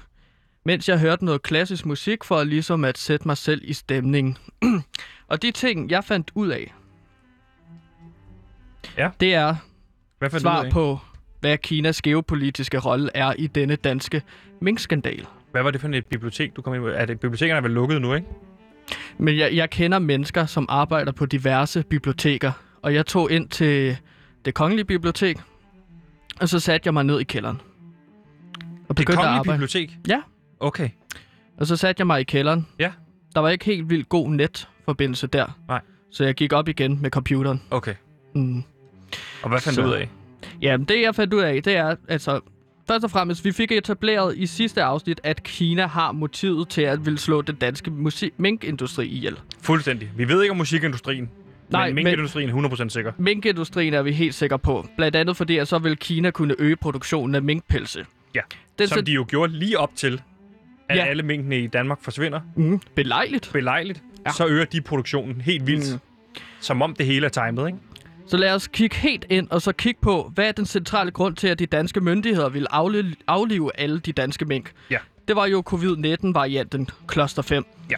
[0.65, 4.39] mens jeg hørte noget klassisk musik for ligesom at sætte mig selv i stemningen.
[5.29, 6.75] og de ting, jeg fandt ud af,
[8.99, 9.11] Ja.
[9.21, 9.57] det er
[10.19, 10.71] Hvad fandt du ud svar af?
[10.73, 10.99] på,
[11.41, 14.23] hvad Kinas geopolitiske rolle er i denne danske
[14.61, 15.27] minkskandal.
[15.53, 16.89] Hvad var det for et bibliotek, du kom ind på?
[16.89, 18.27] Er det, bibliotekerne er vel lukket nu, ikke?
[19.19, 23.97] Men jeg, jeg kender mennesker, som arbejder på diverse biblioteker, og jeg tog ind til
[24.45, 25.39] det kongelige bibliotek,
[26.41, 27.61] og så satte jeg mig ned i kælderen.
[28.89, 29.57] Og Det begyndte at kongelige arbejde.
[29.59, 29.99] bibliotek?
[30.09, 30.21] Ja.
[30.61, 30.89] Okay.
[31.59, 32.67] Og så satte jeg mig i kælderen.
[32.79, 32.93] Ja.
[33.35, 34.31] Der var ikke helt vildt god
[34.87, 35.59] netforbindelse der.
[35.69, 35.81] Nej.
[36.11, 37.63] Så jeg gik op igen med computeren.
[37.71, 37.95] Okay.
[38.35, 38.63] Mm.
[39.43, 40.09] Og hvad fandt Så- du ud af?
[40.63, 42.41] Jamen, det jeg fandt ud af, det er, altså...
[42.89, 47.07] Først og fremmest, vi fik etableret i sidste afsnit, at Kina har motivet til at
[47.07, 49.37] ville slå den danske musik- minkindustri ihjel.
[49.63, 50.11] Fuldstændig.
[50.17, 51.31] Vi ved ikke om musikindustrien.
[51.71, 52.55] Nej, men minkindustrien er
[52.87, 53.13] 100% sikker.
[53.19, 54.87] Minkindustrien er vi helt sikre på.
[54.97, 58.07] Blandt andet fordi, at så vil Kina kunne øge produktionen af minkpelse.
[58.35, 58.41] Ja.
[58.79, 60.23] Den Som de jo gjorde lige op til,
[60.89, 61.05] at Ja.
[61.05, 62.41] alle minkene i Danmark forsvinder.
[62.57, 63.51] Mm, belejligt.
[63.53, 64.03] Belejligt.
[64.27, 64.33] Ja.
[64.33, 65.93] Så øger de produktionen helt vildt.
[65.93, 65.99] Mm.
[66.61, 67.79] som om det hele er timet, ikke?
[68.27, 71.37] Så lad os kigge helt ind og så kigge på, hvad er den centrale grund
[71.37, 74.73] til, at de danske myndigheder vil aflive, aflive alle de danske mink.
[74.91, 74.99] Ja.
[75.29, 77.65] Det var jo covid-19-varianten Cluster 5.
[77.91, 77.97] Ja.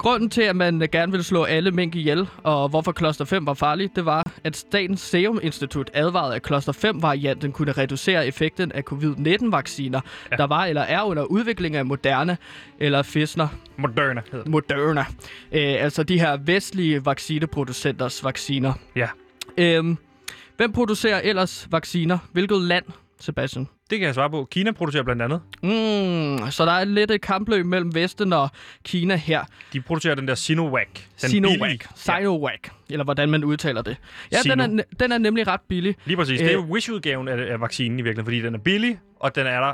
[0.00, 3.54] Grunden til, at man gerne ville slå alle mink ihjel, og hvorfor Cluster 5 var
[3.54, 8.82] farlig, det var, at Statens Serum Institut advarede, at Cluster 5-varianten kunne reducere effekten af
[8.82, 10.36] covid-19-vacciner, ja.
[10.36, 12.36] der var eller er under udvikling af Moderna
[12.78, 14.50] eller Pfizer Moderna hedder det.
[14.50, 15.04] Moderna.
[15.52, 18.72] Øh, altså de her vestlige vaccineproducenters vacciner.
[18.96, 19.08] Ja.
[19.58, 19.96] Øhm,
[20.56, 22.18] hvem producerer ellers vacciner?
[22.32, 22.84] Hvilket land,
[23.20, 23.68] Sebastian?
[23.90, 24.48] Det kan jeg svare på.
[24.50, 25.40] Kina producerer blandt andet.
[25.62, 28.48] Mm, så der er lidt et kampløb mellem Vesten og
[28.84, 29.44] Kina her.
[29.72, 30.86] De producerer den der Sinovac.
[31.22, 31.58] Den Sinovac.
[31.60, 31.80] billige.
[31.94, 32.58] Sinovac,
[32.90, 33.96] eller hvordan man udtaler det.
[34.32, 34.54] Ja, Sino.
[34.54, 35.96] den er, den er nemlig ret billig.
[36.04, 36.40] Lige præcis.
[36.40, 36.70] Det er Øh.
[36.70, 39.72] Wish-udgaven af, af vaccinen i virkeligheden, fordi den er billig, og den er der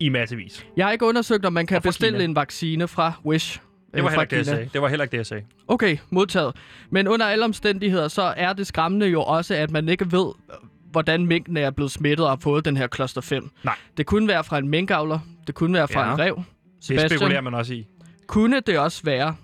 [0.00, 0.66] i massevis.
[0.76, 2.24] Jeg har ikke undersøgt, om man kan bestille Kina.
[2.24, 3.60] en vaccine fra Wish.
[3.94, 4.68] Det var øh, heller ikke det, jeg sagde.
[4.72, 5.44] Det var heller ikke det, jeg sagde.
[5.68, 6.56] Okay, modtaget.
[6.90, 10.32] Men under alle omstændigheder, så er det skræmmende jo også, at man ikke ved,
[10.92, 13.50] hvordan minkene er blevet smittet og har fået den her cluster 5.
[13.64, 13.74] Nej.
[13.96, 15.18] Det kunne være fra en minkavler.
[15.46, 16.12] Det kunne være fra Ja.
[16.14, 16.42] en rev.
[16.88, 17.86] Det spekulerer man også i.
[18.26, 19.36] kunne det også være,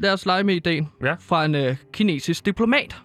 [0.00, 1.14] lad os lege med ideen, Ja.
[1.20, 2.96] fra en øh, kinesisk diplomat.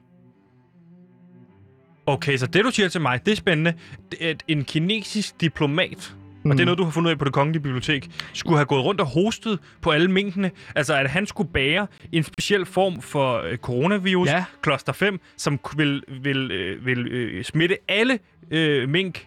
[2.06, 3.74] Okay, så det du siger til mig, det er spændende.
[4.12, 6.52] Det er, at en kinesisk diplomat, mm.
[6.52, 8.65] og det er noget, du har fundet ud af på det kongelige bibliotek, skulle have
[8.65, 10.52] gået rundt og hostet på alle minkene.
[10.75, 14.43] Altså, at han skulle bære en speciel form for øh, coronavirus, Ja.
[14.62, 18.19] kloster 5, som vil, vil, øh, vil øh, smitte alle
[18.52, 19.25] øh, mink,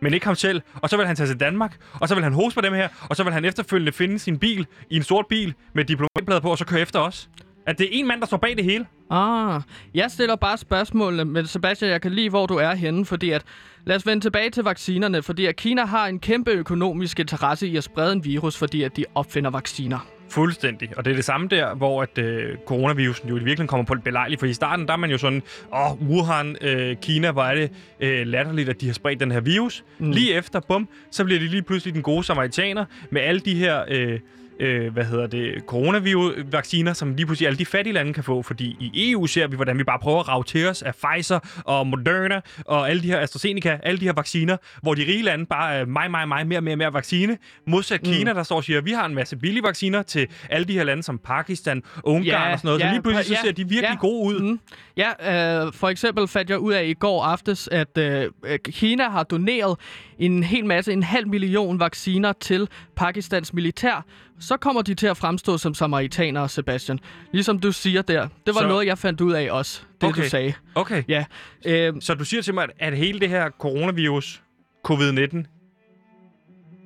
[0.00, 0.62] men ikke ham selv.
[0.74, 2.88] Og så vil han tage til Danmark, og så vil han hoste på dem her,
[3.10, 6.50] og så vil han efterfølgende finde sin bil i en sort bil med diplomatblad på,
[6.50, 7.28] og så køre efter os.
[7.68, 8.86] At det er en mand, der står bag det hele.
[9.10, 9.62] Ah,
[9.94, 13.42] jeg stiller bare spørgsmålene, men Sebastian, jeg kan lide, hvor du er henne, fordi at,
[13.84, 17.76] lad os vende tilbage til vaccinerne, fordi at Kina har en kæmpe økonomisk interesse i
[17.76, 20.06] at sprede en virus, fordi at de opfinder vacciner.
[20.30, 20.90] Fuldstændig.
[20.96, 23.92] Og det er det samme der, hvor at, øh, coronavirusen jo i virkeligheden kommer på
[23.92, 24.40] et belejligt.
[24.40, 25.42] For i starten, der er man jo sådan,
[25.74, 29.40] åh, Wuhan, øh, Kina, hvor er det øh, latterligt, at de har spredt den her
[29.40, 29.84] virus.
[29.98, 30.10] Mm.
[30.10, 33.84] Lige efter, bum, så bliver de lige pludselig den gode samaritaner med alle de her...
[33.88, 34.20] Øh,
[34.60, 38.76] øh, hvad hedder det, coronavirus-vacciner, som lige pludselig alle de fattige lande kan få, fordi
[38.80, 41.86] i EU ser vi, hvordan vi bare prøver at rave til os af Pfizer og
[41.86, 45.74] Moderna og alle de her AstraZeneca, alle de her vacciner, hvor de rige lande bare
[45.74, 48.12] er mig, mig, mig, mere, mere, mere vaccine, modsat mm.
[48.12, 50.72] Kina, der står og siger, at vi har en masse billige vacciner til alle de
[50.72, 53.40] her lande som Pakistan, Ungarn Ja, og sådan noget, så ja, lige pludselig så ja,
[53.40, 54.06] ser de virkelig ja.
[54.06, 54.40] gode ud.
[54.40, 54.60] Mm.
[54.96, 59.08] Ja, øh, for eksempel fandt jeg ud af i går aftes, at øh, øh, Kina
[59.08, 59.78] har doneret
[60.18, 64.04] en hel masse, en halv million vacciner til Pakistans militær.
[64.40, 66.98] Så kommer de til at fremstå som samaritanere, Sebastian.
[67.32, 68.20] Ligesom du siger der.
[68.46, 70.22] Det var Så- noget, jeg fandt ud af også, det Okay.
[70.22, 70.52] du sagde.
[70.74, 71.02] Okay.
[71.08, 71.24] Ja,
[71.66, 74.42] øh, Så du siger til mig, at- at hele det her coronavirus,
[74.88, 75.46] covid-19,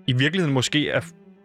[0.07, 1.01] i virkeligheden måske er...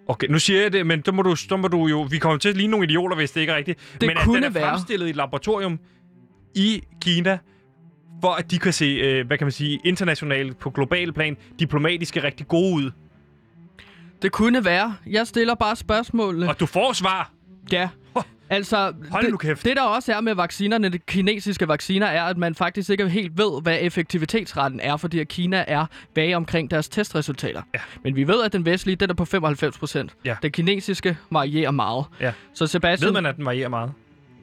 [0.08, 2.02] Okay, nu siger jeg det, men så må du, så må du jo...
[2.02, 3.80] Vi kommer til at ligne nogle idioter, hvis det ikke er rigtigt.
[4.02, 4.64] Det men at kunne den er være.
[4.70, 5.80] fremstillet i et laboratorium
[6.56, 7.38] i Kina,
[8.22, 12.24] for at de kan se, øh, hvad kan man sige, internationalt på global plan, diplomatiske
[12.24, 12.92] rigtig gode ud.
[14.22, 14.96] det kunne være.
[15.08, 16.50] Jeg stiller bare spørgsmålene.
[16.50, 17.32] Og du får svar.
[17.72, 17.90] Ja.
[18.50, 19.66] Altså, Hold det, nu kæft.
[19.66, 23.38] det der også er med vaccinerne, de kinesiske vacciner, er, at man faktisk ikke helt
[23.38, 27.62] ved, hvad effektivitetsretten er, fordi at Kina er vage omkring deres testresultater.
[27.74, 27.80] Ja.
[28.04, 30.16] Men vi ved, at den vestlige, den er på 95 procent.
[30.26, 30.36] Ja.
[30.42, 32.06] Den kinesiske varierer meget.
[32.22, 32.32] Ja.
[32.54, 33.92] Så Sebastian, Ved man, at den varierer meget?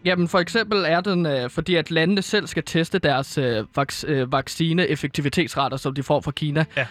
[0.04, 4.08] Jamen for eksempel er den, øh, fordi at landene selv skal teste deres øh, vac-
[4.08, 6.64] øh, vaccine-effektivitetsretter, som de får fra Kina.
[6.76, 6.86] Ja.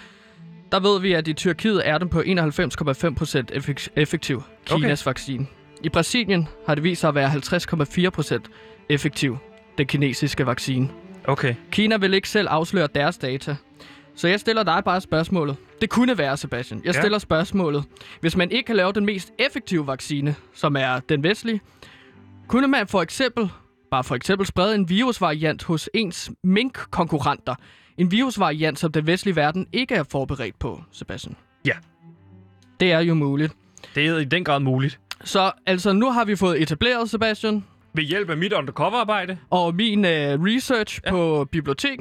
[0.72, 5.10] Der ved vi, at i Tyrkiet er den på 91,5 procent effek- effektiv, Kinas okay.
[5.10, 5.46] vaccine.
[5.84, 7.30] I Brasilien har det vist sig at være
[8.06, 8.46] 50,4 procent
[8.90, 9.38] effektiv,
[9.78, 10.90] den kinesiske vaccine.
[11.26, 11.56] Okay.
[11.72, 13.56] Kina vil ikke selv afsløre deres data.
[14.16, 15.56] Så jeg stiller dig bare spørgsmålet.
[15.82, 16.82] Det kunne være, Sebastian.
[16.86, 17.00] Jeg Ja.
[17.02, 17.84] stiller spørgsmålet.
[18.22, 21.62] Hvis man ikke kan lave den mest effektive vaccine, som er den vestlige,
[22.48, 23.50] kunne man for eksempel,
[23.92, 27.56] bare for eksempel sprede en virusvariant hos ens mink-konkurrenter.
[27.98, 31.36] En virusvariant, som den vestlige verden ikke er forberedt på, Sebastian.
[31.66, 31.74] Ja.
[32.80, 33.54] Det er jo muligt.
[33.96, 35.00] Det er i den grad muligt.
[35.24, 39.38] Så altså, nu har vi fået etableret, Sebastian, Ved hjælp af mit undercover-arbejde.
[39.50, 41.12] og min øh, research ja.
[41.12, 42.00] på bibliotek.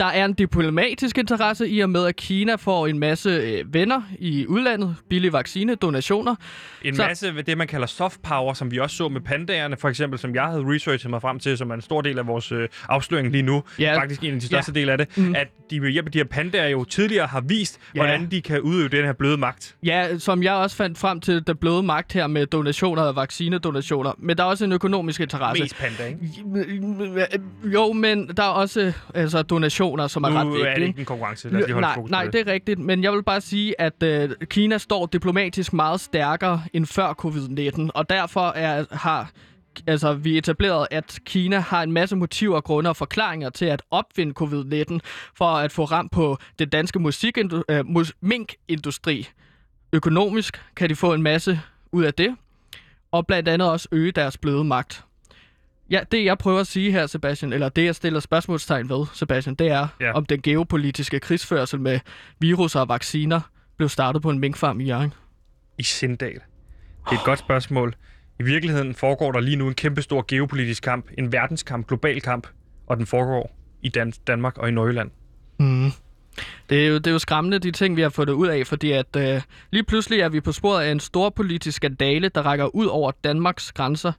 [0.00, 4.02] Der er en diplomatisk interesse i og med, at Kina får en masse øh, venner
[4.18, 6.34] i udlandet, billige vaccine, donationer.
[6.82, 9.76] En Så- masse af det, man kalder soft power, som vi også så med pandaerne,
[9.76, 12.26] for eksempel, som jeg havde researchet mig frem til, som er en stor del af
[12.26, 13.62] vores øh, afsløring lige nu.
[13.78, 13.98] Ja.
[13.98, 14.80] Faktisk en af de største ja.
[14.80, 15.18] del af det.
[15.18, 15.34] Mm.
[15.34, 18.00] At de ved hjælp af de her pandaer jo tidligere har vist, Ja.
[18.00, 19.76] hvordan de kan udøve den her bløde magt.
[19.82, 24.12] Ja, som jeg også fandt frem til, der bløde magt her med donationer og vaccinedonationer.
[24.18, 25.62] Men der er også en økonomisk interesse.
[25.62, 27.40] Mest panda, ikke?
[27.64, 30.68] Jo, men der er også altså, donationer, som er ret Nu vigtige.
[30.70, 31.48] er det ikke en konkurrence.
[31.48, 32.32] Lad os lige holde nej, fokus nej, det.
[32.32, 36.62] det er rigtigt, men jeg vil bare sige, at øh, Kina står diplomatisk meget stærkere
[36.72, 39.30] end før covid-19, og derfor er, har
[39.86, 44.34] altså, vi etablerede, at Kina har en masse motiver, grunde og forklaringer til at opfinde
[44.42, 44.98] covid-19
[45.36, 49.28] for at få ramt på det danske musikindu- øh, mus- minkindustri.
[49.92, 51.60] Økonomisk kan de få en masse
[51.92, 52.36] ud af det,
[53.12, 55.04] og blandt andet også øge deres bløde magt.
[55.90, 59.54] Ja, det jeg prøver at sige her, Sebastian, eller det jeg stiller spørgsmålstegn ved, Sebastian,
[59.54, 60.12] det er, Ja.
[60.12, 62.00] om den geopolitiske krigsførsel med
[62.40, 63.40] virus og vacciner
[63.76, 65.12] blev startet på en minkfarm i Jørgen.
[65.78, 66.32] I Sindal?
[66.32, 66.40] Det
[67.10, 67.94] er et godt spørgsmål.
[68.40, 72.46] I virkeligheden foregår der lige nu en kæmpe stor geopolitisk kamp, en verdenskamp, global kamp,
[72.86, 75.10] og den foregår i Dan- Danmark og i Nordjylland.
[75.58, 75.90] Mm.
[76.70, 78.92] Det er, jo, det er jo skræmmende, de ting, vi har fået ud af, fordi
[78.92, 82.74] at øh, lige pludselig er vi på sporet af en stor politisk skandale, der rækker
[82.74, 84.12] ud over Danmarks grænser.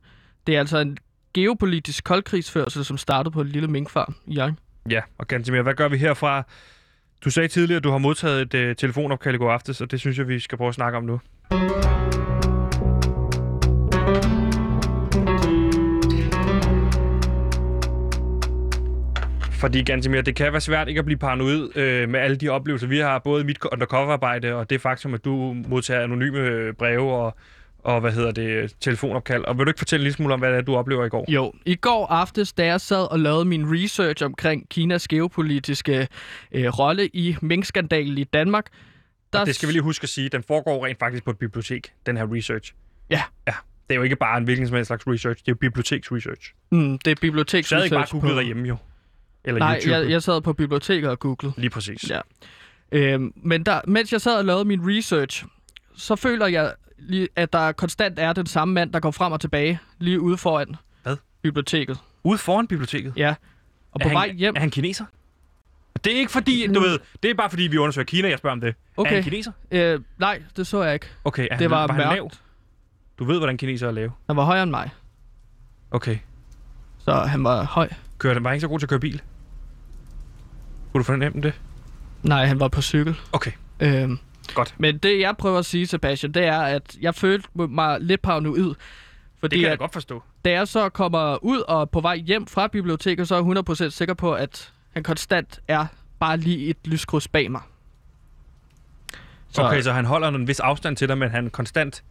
[0.47, 0.97] Det er altså en
[1.33, 4.59] geopolitisk koldkrigsførsel, som startede på en lille minkfarm i Jørgen.
[4.89, 6.43] Ja, og Gantemir, hvad gør vi herfra?
[7.25, 9.99] Du sagde tidligere, at du har modtaget et øh, telefonopkald i går aftes, og det
[9.99, 11.19] synes jeg, vi skal prøve at snakke om nu.
[19.51, 22.87] Fordi Gantemir, det kan være svært ikke at blive paranoid øh, med alle de oplevelser.
[22.87, 27.35] Vi har både mit undercover-arbejde og det faktum, at du modtager anonyme øh, breve og,
[27.83, 29.43] og hvad hedder det, telefonopkald.
[29.45, 31.25] Og vil du ikke fortælle lidt smule om, hvad det er, du oplever i går?
[31.31, 36.07] Jo, i går aftes, da jeg sad og lavede min research omkring Kinas geopolitiske
[36.51, 38.65] øh, rolle i minkskandalen i Danmark,
[39.33, 41.37] der Og det skal vi lige huske at sige, den foregår rent faktisk på et
[41.37, 42.73] bibliotek, den her research.
[43.09, 43.21] Ja.
[43.47, 43.53] Ja,
[43.87, 46.53] det er jo ikke bare en hvilken som helst slags research, det er jo biblioteksresearch.
[46.71, 48.77] Mm, det er biblioteks Så havde ikke bare googlet derhjemme jo.
[49.43, 49.95] Eller Nej, YouTube.
[49.95, 51.53] jeg, jeg sad på biblioteket og googlede.
[51.57, 52.09] Lige præcis.
[52.09, 52.19] Ja.
[52.91, 55.45] Øhm, men der, mens jeg sad og lavede min research,
[55.95, 59.41] så føler jeg, lige, at der konstant er den samme mand, der går frem og
[59.41, 61.17] tilbage lige ude foran Hvad?
[61.41, 61.97] biblioteket.
[62.23, 63.13] Ude foran biblioteket.
[63.15, 63.29] Ja.
[63.91, 64.55] Og er på han, vej hjem...
[64.55, 65.05] Er han kineser?
[66.03, 68.51] Det er ikke fordi, du ved, det er bare fordi, vi undersøger Kina, jeg spørger
[68.55, 68.69] om det.
[68.69, 69.13] Er Okay.
[69.13, 69.51] han kineser?
[69.71, 71.07] Øh, nej, det så jeg ikke.
[71.23, 72.31] Okay, er han, Det var, var han lav?
[73.19, 74.11] Du ved, hvordan kineser er lave.
[74.27, 74.89] Han var højere end mig,
[75.91, 76.17] Okay.
[76.97, 77.89] så han var høj.
[78.17, 79.21] Kører den bare ikke så god til at køre bil?
[80.91, 81.61] Kunne du fornemme det?
[82.23, 83.15] Nej, han var på cykel.
[83.31, 84.17] Okay, Øhm,
[84.55, 84.75] godt.
[84.77, 88.63] men det, jeg prøver at sige, Sebastian, det er, at jeg følte mig lidt paranoid.
[88.69, 88.75] Det
[89.39, 90.23] Fordi kan jeg at, godt forstå.
[90.45, 93.39] da jeg så kommer ud og på vej hjem fra biblioteket, så er
[93.77, 95.85] jeg 100% sikker på, at han konstant er
[96.19, 97.61] bare lige et lyskryds bag mig.
[99.49, 99.61] Så...
[99.61, 102.03] Okay, så han holder en vis afstand til dig, men han konstant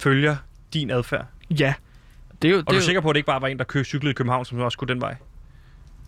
[0.00, 0.36] følger
[0.72, 1.26] din adfærd.
[1.50, 1.74] Ja.
[2.42, 3.48] Det er jo, Og det du er jo, sikker på, at det ikke bare var
[3.48, 5.16] en, der kø- cyklede i København, som også skulle den vej?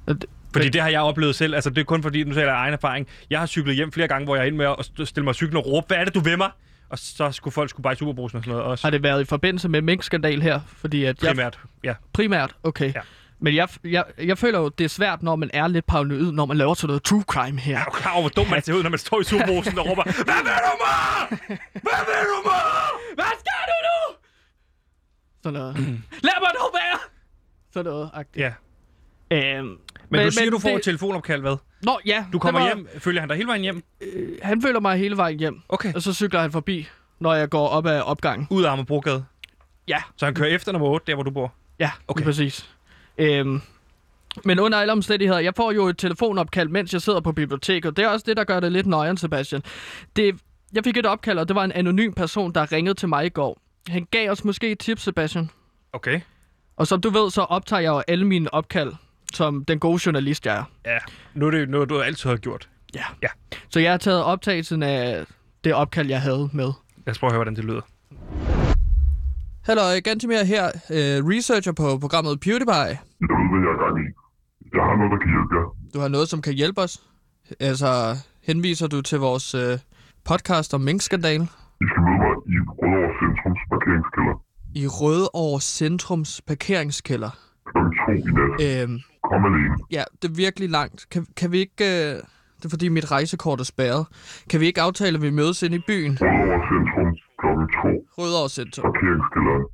[0.09, 1.55] Det- Fordi det har jeg oplevet selv.
[1.55, 3.07] Altså, det er kun fordi, nu taler jeg af egen erfaring.
[3.31, 5.35] Jeg har cyklet hjem flere gange, hvor jeg er inde med at st- stille mig
[5.35, 6.51] cyklen og råbe, hvad er det, du vil mig?
[6.89, 8.87] Og så skulle folk skulle bare i superbrusen og sådan noget også.
[8.87, 10.61] Har det været i forbindelse med minkskandal her?
[10.77, 11.95] Fordi at jeg, Primært, ja.
[12.13, 12.95] primært, okay.
[12.95, 13.01] Ja.
[13.43, 16.47] Men jeg, jeg, jeg føler jo, det er svært, når man er lidt paranoid, når
[16.47, 17.79] man laver sådan noget true crime her.
[17.79, 19.87] Er du klar over, hvor dum man ser ud, når man står i superbrusen og
[19.87, 21.39] råber, hvad vil du mig?
[21.73, 22.61] Hvad vil du mig?
[23.15, 24.17] Hvad skal du nu?
[25.43, 25.77] Sådan noget.
[26.29, 26.99] Lad mig nu være!
[27.73, 28.11] Sådan noget.
[28.15, 28.47] agtigt.
[29.31, 29.57] Ja.
[29.59, 29.77] Øhm,
[30.11, 31.57] Men, men du siger, du får det- et telefonopkald, hvad?
[31.83, 32.25] Nå, ja.
[32.33, 32.89] Du kommer var- hjem.
[32.99, 33.83] Følger han dig hele vejen hjem?
[34.01, 35.95] Øh, han følger mig hele vejen hjem, Okay.
[35.95, 36.89] og så cykler han forbi,
[37.21, 38.47] når jeg går op ad opgangen.
[38.51, 39.25] Ud af Amagerbrogade.
[39.89, 41.53] Ja, Så han kører efter nummer 8, der hvor du bor.
[41.79, 42.25] ja, okay.
[42.25, 42.71] præcis.
[43.19, 43.61] Øhm,
[44.45, 47.97] men under alle omstændigheder, jeg får jo et telefonopkald, mens jeg sidder på biblioteket.
[47.97, 49.63] Det er også det, der gør det lidt nøjeren, Sebastian.
[50.17, 50.35] Det,
[50.73, 53.29] jeg fik et opkald, og det var en anonym person, der ringede til mig i
[53.29, 53.59] går.
[53.89, 55.51] Han gav os måske et tip, Sebastian.
[55.93, 56.21] Okay.
[56.77, 58.93] Og som du ved, så optager jeg jo alle mine opkald,
[59.37, 60.65] som den gode journalist, jeg er.
[60.93, 60.99] Ja,
[61.35, 62.69] nu er det noget, du altid har gjort.
[62.95, 63.05] Ja.
[63.23, 63.29] Ja.
[63.69, 65.25] Så jeg har taget optagelsen af
[65.65, 66.73] det opkald, jeg havde med.
[67.07, 67.81] Lad os prøve at høre, hvordan det lyder.
[69.65, 72.75] Hallo, Gantimir her, øh, researcher på programmet PewDiePie.
[72.75, 74.07] Jeg ved, hvad jeg er gang i.
[74.75, 75.67] Jeg har noget, der kan hjælpe jer.
[75.95, 77.03] Du har noget, som kan hjælpe os.
[77.61, 78.17] Altså,
[78.47, 79.79] henviser du til vores øh,
[80.25, 81.43] podcast om minkskandalen
[81.83, 84.35] I skal møde mig i Rødovre Centrums parkeringskælder
[84.75, 87.31] i Rødovre Centrums parkeringskælder.
[87.73, 87.79] Kl.
[88.07, 88.83] 2 i nat.
[88.83, 88.99] Øhm,
[89.31, 89.75] Kom alene.
[89.91, 91.07] ja, det er virkelig langt.
[91.11, 91.85] Kan, kan vi ikke...
[91.85, 92.17] Øh,
[92.59, 94.07] det er fordi mit rejsekort er spærret.
[94.51, 96.19] Kan vi ikke aftale, at vi mødes inde i byen?
[96.21, 97.09] Rødovre Centrum
[97.41, 97.47] kl.
[98.17, 98.23] 2.
[98.23, 98.83] Rødovre Centrum.
[98.93, 99.65] Parkeringskælderen.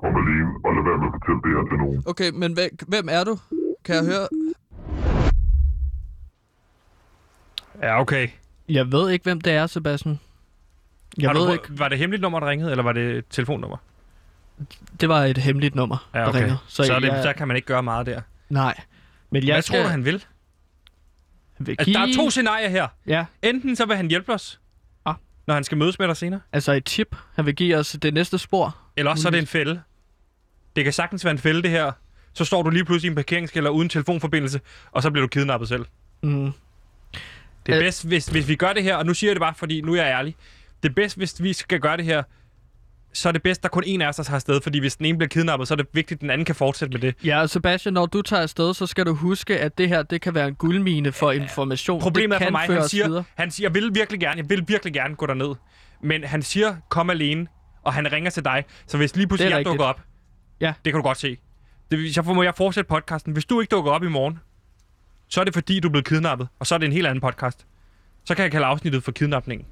[0.00, 2.02] Kom alene, og lad være med at fortælle det her til nogen.
[2.06, 3.38] Okay, men hvem, hvem er du?
[3.84, 4.26] Kan jeg høre?
[7.82, 8.28] Ja, okay.
[8.68, 10.20] Jeg ved ikke, hvem det er, Sebastian.
[11.20, 11.78] Jeg Har du ved ikke.
[11.78, 13.76] Var det hemmeligt nummer, der ringede, eller var det et telefonnummer?
[15.00, 16.38] Det var et hemmeligt nummer, Ja, der okay.
[16.38, 16.58] ringede.
[16.68, 18.20] Så, så, er det, jeg, så kan man ikke gøre meget der.
[18.48, 18.80] Nej.
[19.30, 20.24] Men jeg Hvad skal, tror du, han vil?
[21.58, 22.88] vil Altså, der er to scenarier her.
[23.06, 24.60] Ja, Enten så vil han hjælpe os,
[25.04, 25.14] Ah.
[25.46, 27.16] når han skal mødes med dig senere, altså et tip.
[27.34, 28.76] Han vil give os det næste spor.
[28.96, 29.82] eller også så er det en fælde.
[30.76, 31.92] Det kan sagtens være en fælde, det her.
[32.32, 34.60] Så står du lige pludselig i en parkeringskælder uden telefonforbindelse,
[34.92, 35.86] og så bliver du kidnappet selv.
[36.22, 36.52] Mm.
[37.66, 37.84] Det er Øh.
[37.84, 39.92] bedst, hvis, hvis vi gør det her, og nu siger jeg det bare, fordi nu
[39.94, 40.36] er jeg ærlig.
[40.82, 42.22] Det er bedst, hvis vi skal gøre det her
[43.16, 44.78] så er det bedst, at der er kun en af os, der tager afsted, fordi
[44.78, 47.00] hvis den ene bliver kidnappet, så er det vigtigt, at den anden kan fortsætte med
[47.00, 47.14] det.
[47.24, 50.20] Ja, og Sebastian, når du tager afsted, så skal du huske, at det her, det
[50.20, 52.00] kan være en guldmine for information.
[52.00, 53.24] Problemet er for mig, han siger, videre.
[53.34, 55.54] han siger, jeg vil virkelig gerne, jeg vil virkelig gerne gå derned.
[56.02, 57.46] Men han siger, kom alene,
[57.82, 58.64] og han ringer til dig.
[58.86, 60.00] Så hvis lige pludselig jeg dukker op,
[60.60, 60.72] Ja.
[60.84, 61.36] det kan du godt se.
[61.90, 63.32] Det, så må jeg fortsætte podcasten.
[63.32, 64.38] Hvis du ikke dukker op i morgen,
[65.28, 67.20] så er det fordi, du er blevet kidnappet, og så er det en helt anden
[67.20, 67.66] podcast.
[68.24, 69.66] Så kan jeg kalde afsnittet for kidnapningen.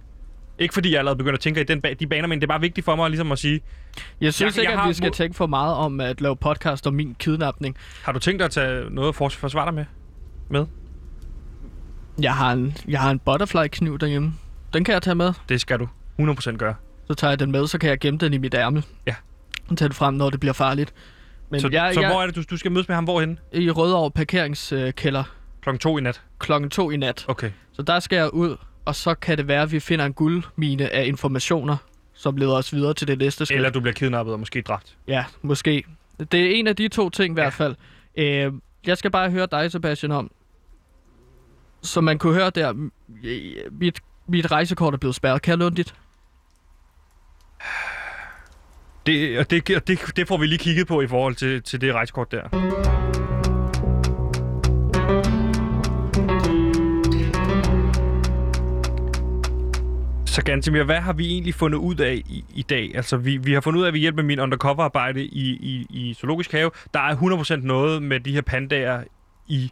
[0.59, 2.49] Ikke fordi jeg allerede begynder at tænke i den ba- de baner, men det er
[2.49, 3.61] bare vigtigt for mig ligesom at sige,
[4.21, 6.87] Jeg synes Jeg- ikke, jeg at vi skal tænke for meget om at lave podcast
[6.87, 7.77] om min kidnapning.
[8.05, 9.85] har du tænkt dig at tage noget at fors- forsvare dig med?
[10.51, 10.67] med?
[12.23, 14.35] Jeg har en, jeg har en butterfly-kniv derhjemme.
[14.73, 15.33] Den kan jeg tage med.
[15.49, 15.89] Det skal du
[16.19, 16.75] 100% gøre.
[17.07, 18.85] Så tager jeg den med, så kan jeg gemme den i mit ærmel.
[19.07, 19.15] Ja.
[19.71, 20.95] Og tage det frem, når det bliver farligt.
[21.51, 23.05] Men så jeg, så jeg, hvor er det, du, du skal mødes med ham?
[23.05, 23.39] Hvorhen?
[23.53, 25.25] i Rødovre parkeringskælder
[25.63, 26.23] Klokken to i nat.
[26.39, 27.25] klokken to i nat.
[27.29, 27.51] Okay.
[27.73, 30.91] Så der skal jeg ud, og så kan det være, at vi finder en guldmine
[30.91, 31.77] af informationer,
[32.15, 33.57] som leder os videre til det næste skridt.
[33.57, 34.97] Eller du bliver kidnappet og måske dræbt.
[35.09, 35.85] Ja, måske.
[36.33, 37.77] Det er en af de to ting i hvert fald.
[38.17, 38.53] Øh,
[38.87, 40.31] jeg skal bare høre dig, Sebastian, om...
[41.83, 42.91] Som man kunne høre der,
[43.71, 45.43] mit, mit rejsekort er blevet spærret.
[45.43, 45.95] Kan jeg låne dit?
[49.07, 51.95] Det, og det, det, det får vi lige kigget på i forhold til, til det
[51.95, 53.04] rejsekort der.
[60.35, 62.93] Så Gantemir, hvad har vi egentlig fundet ud af i, i dag?
[62.95, 65.87] Altså, vi, vi har fundet ud af, at vi hjælper med min undercover-arbejde i, i,
[65.91, 66.71] i Zoologisk Have.
[66.95, 69.03] Der er 100% noget med de her pandaer
[69.49, 69.71] i,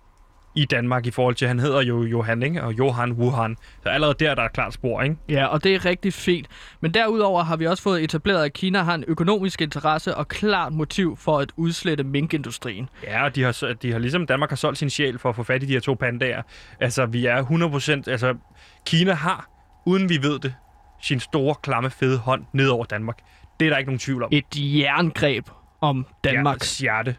[0.55, 2.63] i Danmark i forhold til, han hedder jo Johan, ikke?
[2.63, 3.57] Og Johan Wuhan.
[3.83, 5.17] Så allerede der, der er klart spor, ikke?
[5.29, 6.47] Ja, og det er rigtig fint.
[6.81, 10.73] Men derudover har vi også fået etableret, at Kina har en økonomisk interesse og klart
[10.73, 12.89] motiv for at udslette minkindustrien.
[13.05, 15.43] Ja, og de har, de har ligesom Danmark har solgt sin sjæl for at få
[15.43, 16.43] fat i de her to pandaer.
[16.81, 17.43] Altså, vi er
[18.07, 18.11] 100%...
[18.11, 18.35] Altså,
[18.87, 19.52] Kina har,
[19.85, 20.55] uden vi ved det,
[21.03, 23.19] sin store, klamme, fede hånd ned over Danmark.
[23.61, 24.29] Det er der ikke nogen tvivl om.
[24.33, 25.47] Et jerngreb
[25.81, 26.59] om Danmark.
[26.59, 27.17] Deres hjerte.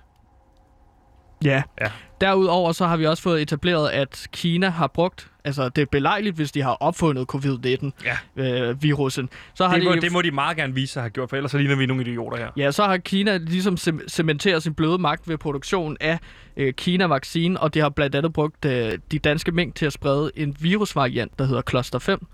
[1.43, 1.63] Ja.
[1.81, 1.87] Ja.
[2.21, 6.35] Derudover så har vi også fået etableret, at Kina har brugt, altså det er belejligt,
[6.35, 9.29] hvis de har opfundet covid-19-virusen.
[9.53, 11.37] så har Det må, de, det må de meget gerne vise sig have gjort, for
[11.37, 12.49] ellers så ligner vi nogle idioter her.
[12.57, 16.19] Ja, så har Kina ligesom cem- cementeret sin bløde magt ved produktion af
[16.57, 20.31] øh, Kina-vaccine, og de har blandt andet brugt øh, de danske mink til at sprede
[20.35, 22.25] en virusvariant, der hedder Cluster 5.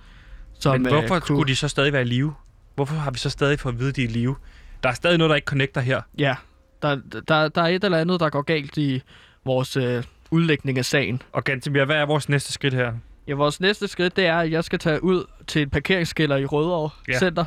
[0.59, 2.33] Som, Men hvorfor øh, skulle de så stadig være i live?
[2.75, 4.35] Hvorfor har vi så stadig fået at vide, at de er i live?
[4.83, 6.01] Der er stadig noget, der ikke connecter her.
[6.17, 6.35] Ja,
[6.81, 9.01] der, der, der er et eller andet, der går galt i
[9.45, 11.21] vores øh, udlægning af sagen.
[11.31, 12.93] Og Gantemir, hvad er vores næste skridt her?
[13.27, 16.45] Ja, vores næste skridt, det er, at jeg skal tage ud til en parkeringsskiller i
[16.45, 17.19] Rødovre Ja.
[17.19, 17.45] Center,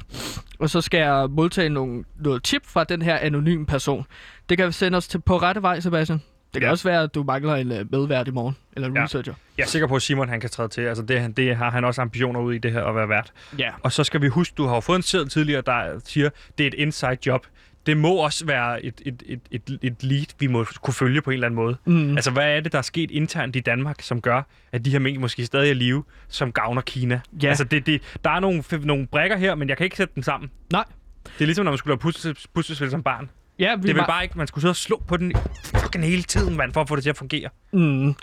[0.59, 4.07] og så skal jeg modtage nogle, noget tip fra den her anonyme person.
[4.49, 6.23] Det kan sende os til på rette vej, Sebastian.
[6.55, 6.71] Det kan Ja.
[6.71, 9.05] også være, at du mangler en øh, medvært i morgen, eller en Ja.
[9.05, 9.35] researcher.
[9.59, 10.81] Jeg er sikker på, at Simon han kan træde til.
[10.83, 13.33] Altså, det, det har han også ambitioner ud i det her at være vært.
[13.59, 13.71] Ja.
[13.83, 16.65] Og så skal vi huske, du har jo fået en seddel tidligere, der siger, det
[16.65, 17.47] er et inside job.
[17.87, 21.31] Det må også være et, et, et, et, et lead, vi må kunne følge på
[21.31, 21.77] en eller anden måde.
[21.85, 22.11] Mm.
[22.17, 24.99] Altså, hvad er det, der er sket internt i Danmark, som gør, at de her
[24.99, 27.21] mink måske stadig er live, som gavner Kina?
[27.43, 27.49] Ja.
[27.49, 30.23] Altså, det, det, der er nogle, nogle brækker her, men jeg kan ikke sætte dem
[30.23, 30.51] sammen.
[30.73, 30.85] Nej.
[31.25, 32.13] Det er ligesom, når man skulle lave
[32.55, 33.31] puslespil som barn.
[33.59, 35.33] Ja, vi Det vel ma- bare ikke, man skulle sidde og slå på den
[35.65, 37.49] fucking hele tiden, mand, for at få det til at fungere.
[37.73, 38.15] Mm.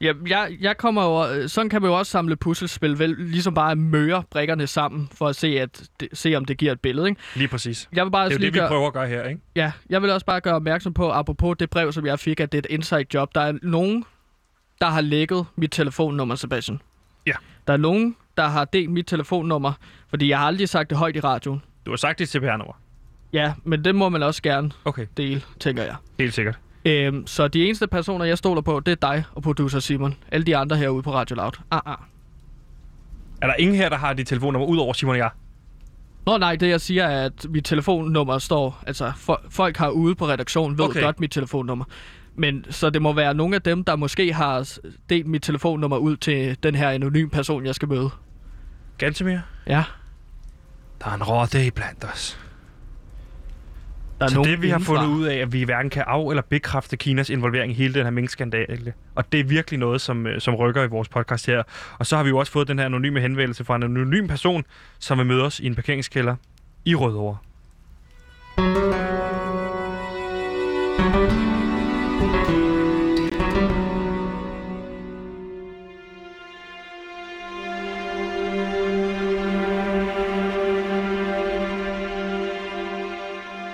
[0.00, 3.76] Ja, jeg, jeg kommer øh, sådan kan man jo også samle puslespil, vel, ligesom bare
[3.76, 7.20] møre brikkerne sammen, for at se, at det, se om det giver et billede, ikke?
[7.34, 7.88] Lige præcis.
[7.92, 9.40] Jeg vil bare Det er jo det, vi gøre, prøver at gøre her, ikke?
[9.56, 12.52] ja, jeg vil også bare gøre opmærksom på, apropos det brev, som jeg fik, at
[12.52, 13.34] det er et inside job.
[13.34, 14.04] Der er nogen,
[14.80, 16.80] der har lækket mit telefonnummer, Sebastian.
[17.26, 17.32] Ja.
[17.66, 19.72] Der er nogen, der har delt mit telefonnummer,
[20.10, 21.62] fordi jeg har aldrig sagt det højt i radioen.
[21.86, 22.72] Du har sagt dit CPR-nummer.
[23.32, 25.94] Ja, men det må man også gerne Okay, dele, tænker jeg.
[26.18, 26.58] helt sikkert.
[26.84, 30.14] Øhm, så de eneste personer, jeg stoler på, det er dig og producer Simon.
[30.32, 31.52] Alle de andre herude på Radio Loud.
[31.70, 31.96] Ah, ah.
[33.42, 35.30] Er der ingen her, der har dit telefonnummer, ud over Simon og jeg?
[36.26, 38.82] Nå nej, det jeg siger er, at mit telefonnummer står...
[38.86, 41.02] Altså, for, folk har ude på redaktionen ved Okay.
[41.02, 41.84] godt mit telefonnummer.
[42.34, 46.16] Men så det må være nogle af dem, der måske har delt mit telefonnummer ud
[46.16, 48.10] til den her anonyme person, jeg skal møde.
[48.98, 49.38] Gantemir?
[49.66, 49.84] Ja,
[51.04, 52.47] Der er en i blandt os.
[54.18, 54.94] Der er Så nogen det, vi har indenfra.
[55.02, 58.02] fundet ud af, at vi hverken kan af- eller bekræfte Kinas involvering i hele den
[58.04, 58.92] her minkskandale.
[59.14, 61.62] Og det er virkelig noget, som, øh, som rykker i vores podcast her.
[61.98, 64.64] Og så har vi jo også fået den her anonyme henvendelse fra en anonym person,
[64.98, 66.36] som vil møde os i en parkeringskælder
[66.84, 67.36] i Rødovre.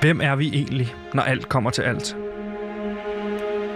[0.05, 2.16] Hvem er vi egentlig, når alt kommer til alt?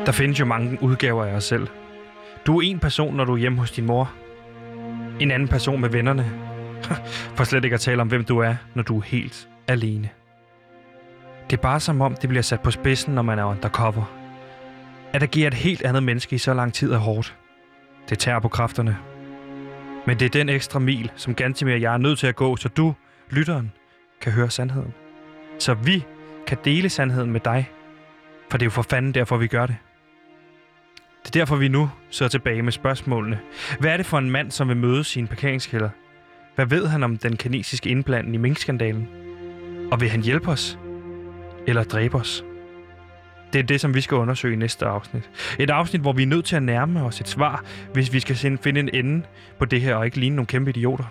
[0.06, 1.68] Der findes jo mange udgaver af os selv.
[2.46, 4.12] Du er en person, når du er hjemme hos din mor.
[5.20, 6.30] En anden person med vennerne.
[7.36, 10.08] For slet ikke at tale om, hvem du er, når du er helt alene.
[11.50, 14.04] Det er bare som om, det bliver sat på spidsen, når man er undercover.
[15.12, 17.36] At agere et helt andet menneske i så lang tid er hårdt.
[18.08, 18.98] Det tager på kræfterne.
[20.06, 22.56] Men det er den ekstra mil, som Gantimir og jeg er nødt til at gå,
[22.56, 22.94] så du,
[23.30, 23.72] lytteren,
[24.20, 24.94] kan høre sandheden.
[25.58, 26.04] Så vi
[26.49, 27.70] kan dele sandheden med dig.
[28.51, 29.76] For det er jo for fanden derfor, vi gør det.
[31.22, 33.40] Det er derfor, vi nu sidder tilbage med spørgsmålene.
[33.80, 35.90] Hvad er det for en mand, som vil møde sin parkeringskælder?
[36.55, 39.09] Hvad ved han om den kinesiske indblanding i minkskandalen?
[39.92, 40.78] Og vil han hjælpe os?
[41.66, 42.44] Eller dræbe os?
[43.53, 45.30] Det er det, som vi skal undersøge i næste afsnit.
[45.59, 48.36] Et afsnit, hvor vi er nødt til at nærme os et svar, hvis vi skal
[48.36, 49.22] finde en ende
[49.59, 51.05] på det her og ikke ligne nogle kæmpe idioter.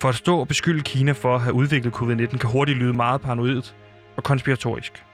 [0.00, 3.20] For at stå og beskylde Kina for at have udviklet covid-19 kan hurtigt lyde meget
[3.20, 3.74] paranoidt
[4.18, 5.04] og konspiratorisk.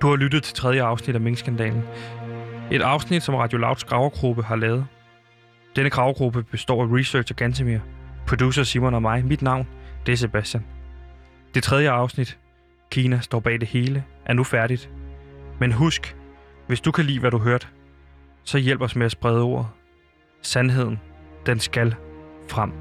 [0.00, 1.82] Du har lyttet til tredje afsnit af Minkskandalen.
[2.70, 4.86] Et afsnit, som Radio Louds gravergruppe har lavet.
[5.76, 7.78] Denne gravergruppe består af researcher Gantemir,
[8.26, 9.24] producer Simon og mig.
[9.24, 9.66] Mit navn,
[10.06, 10.64] det er Sebastian.
[11.54, 12.38] Det tredje afsnit,
[12.90, 14.90] Kina står bag det hele, er nu færdigt.
[15.60, 16.16] Men husk,
[16.66, 17.66] hvis du kan lide, hvad du hørte,
[18.44, 19.66] så hjælp os med at sprede ordet.
[20.42, 21.00] Sandheden,
[21.46, 21.94] den skal
[22.48, 22.72] frem.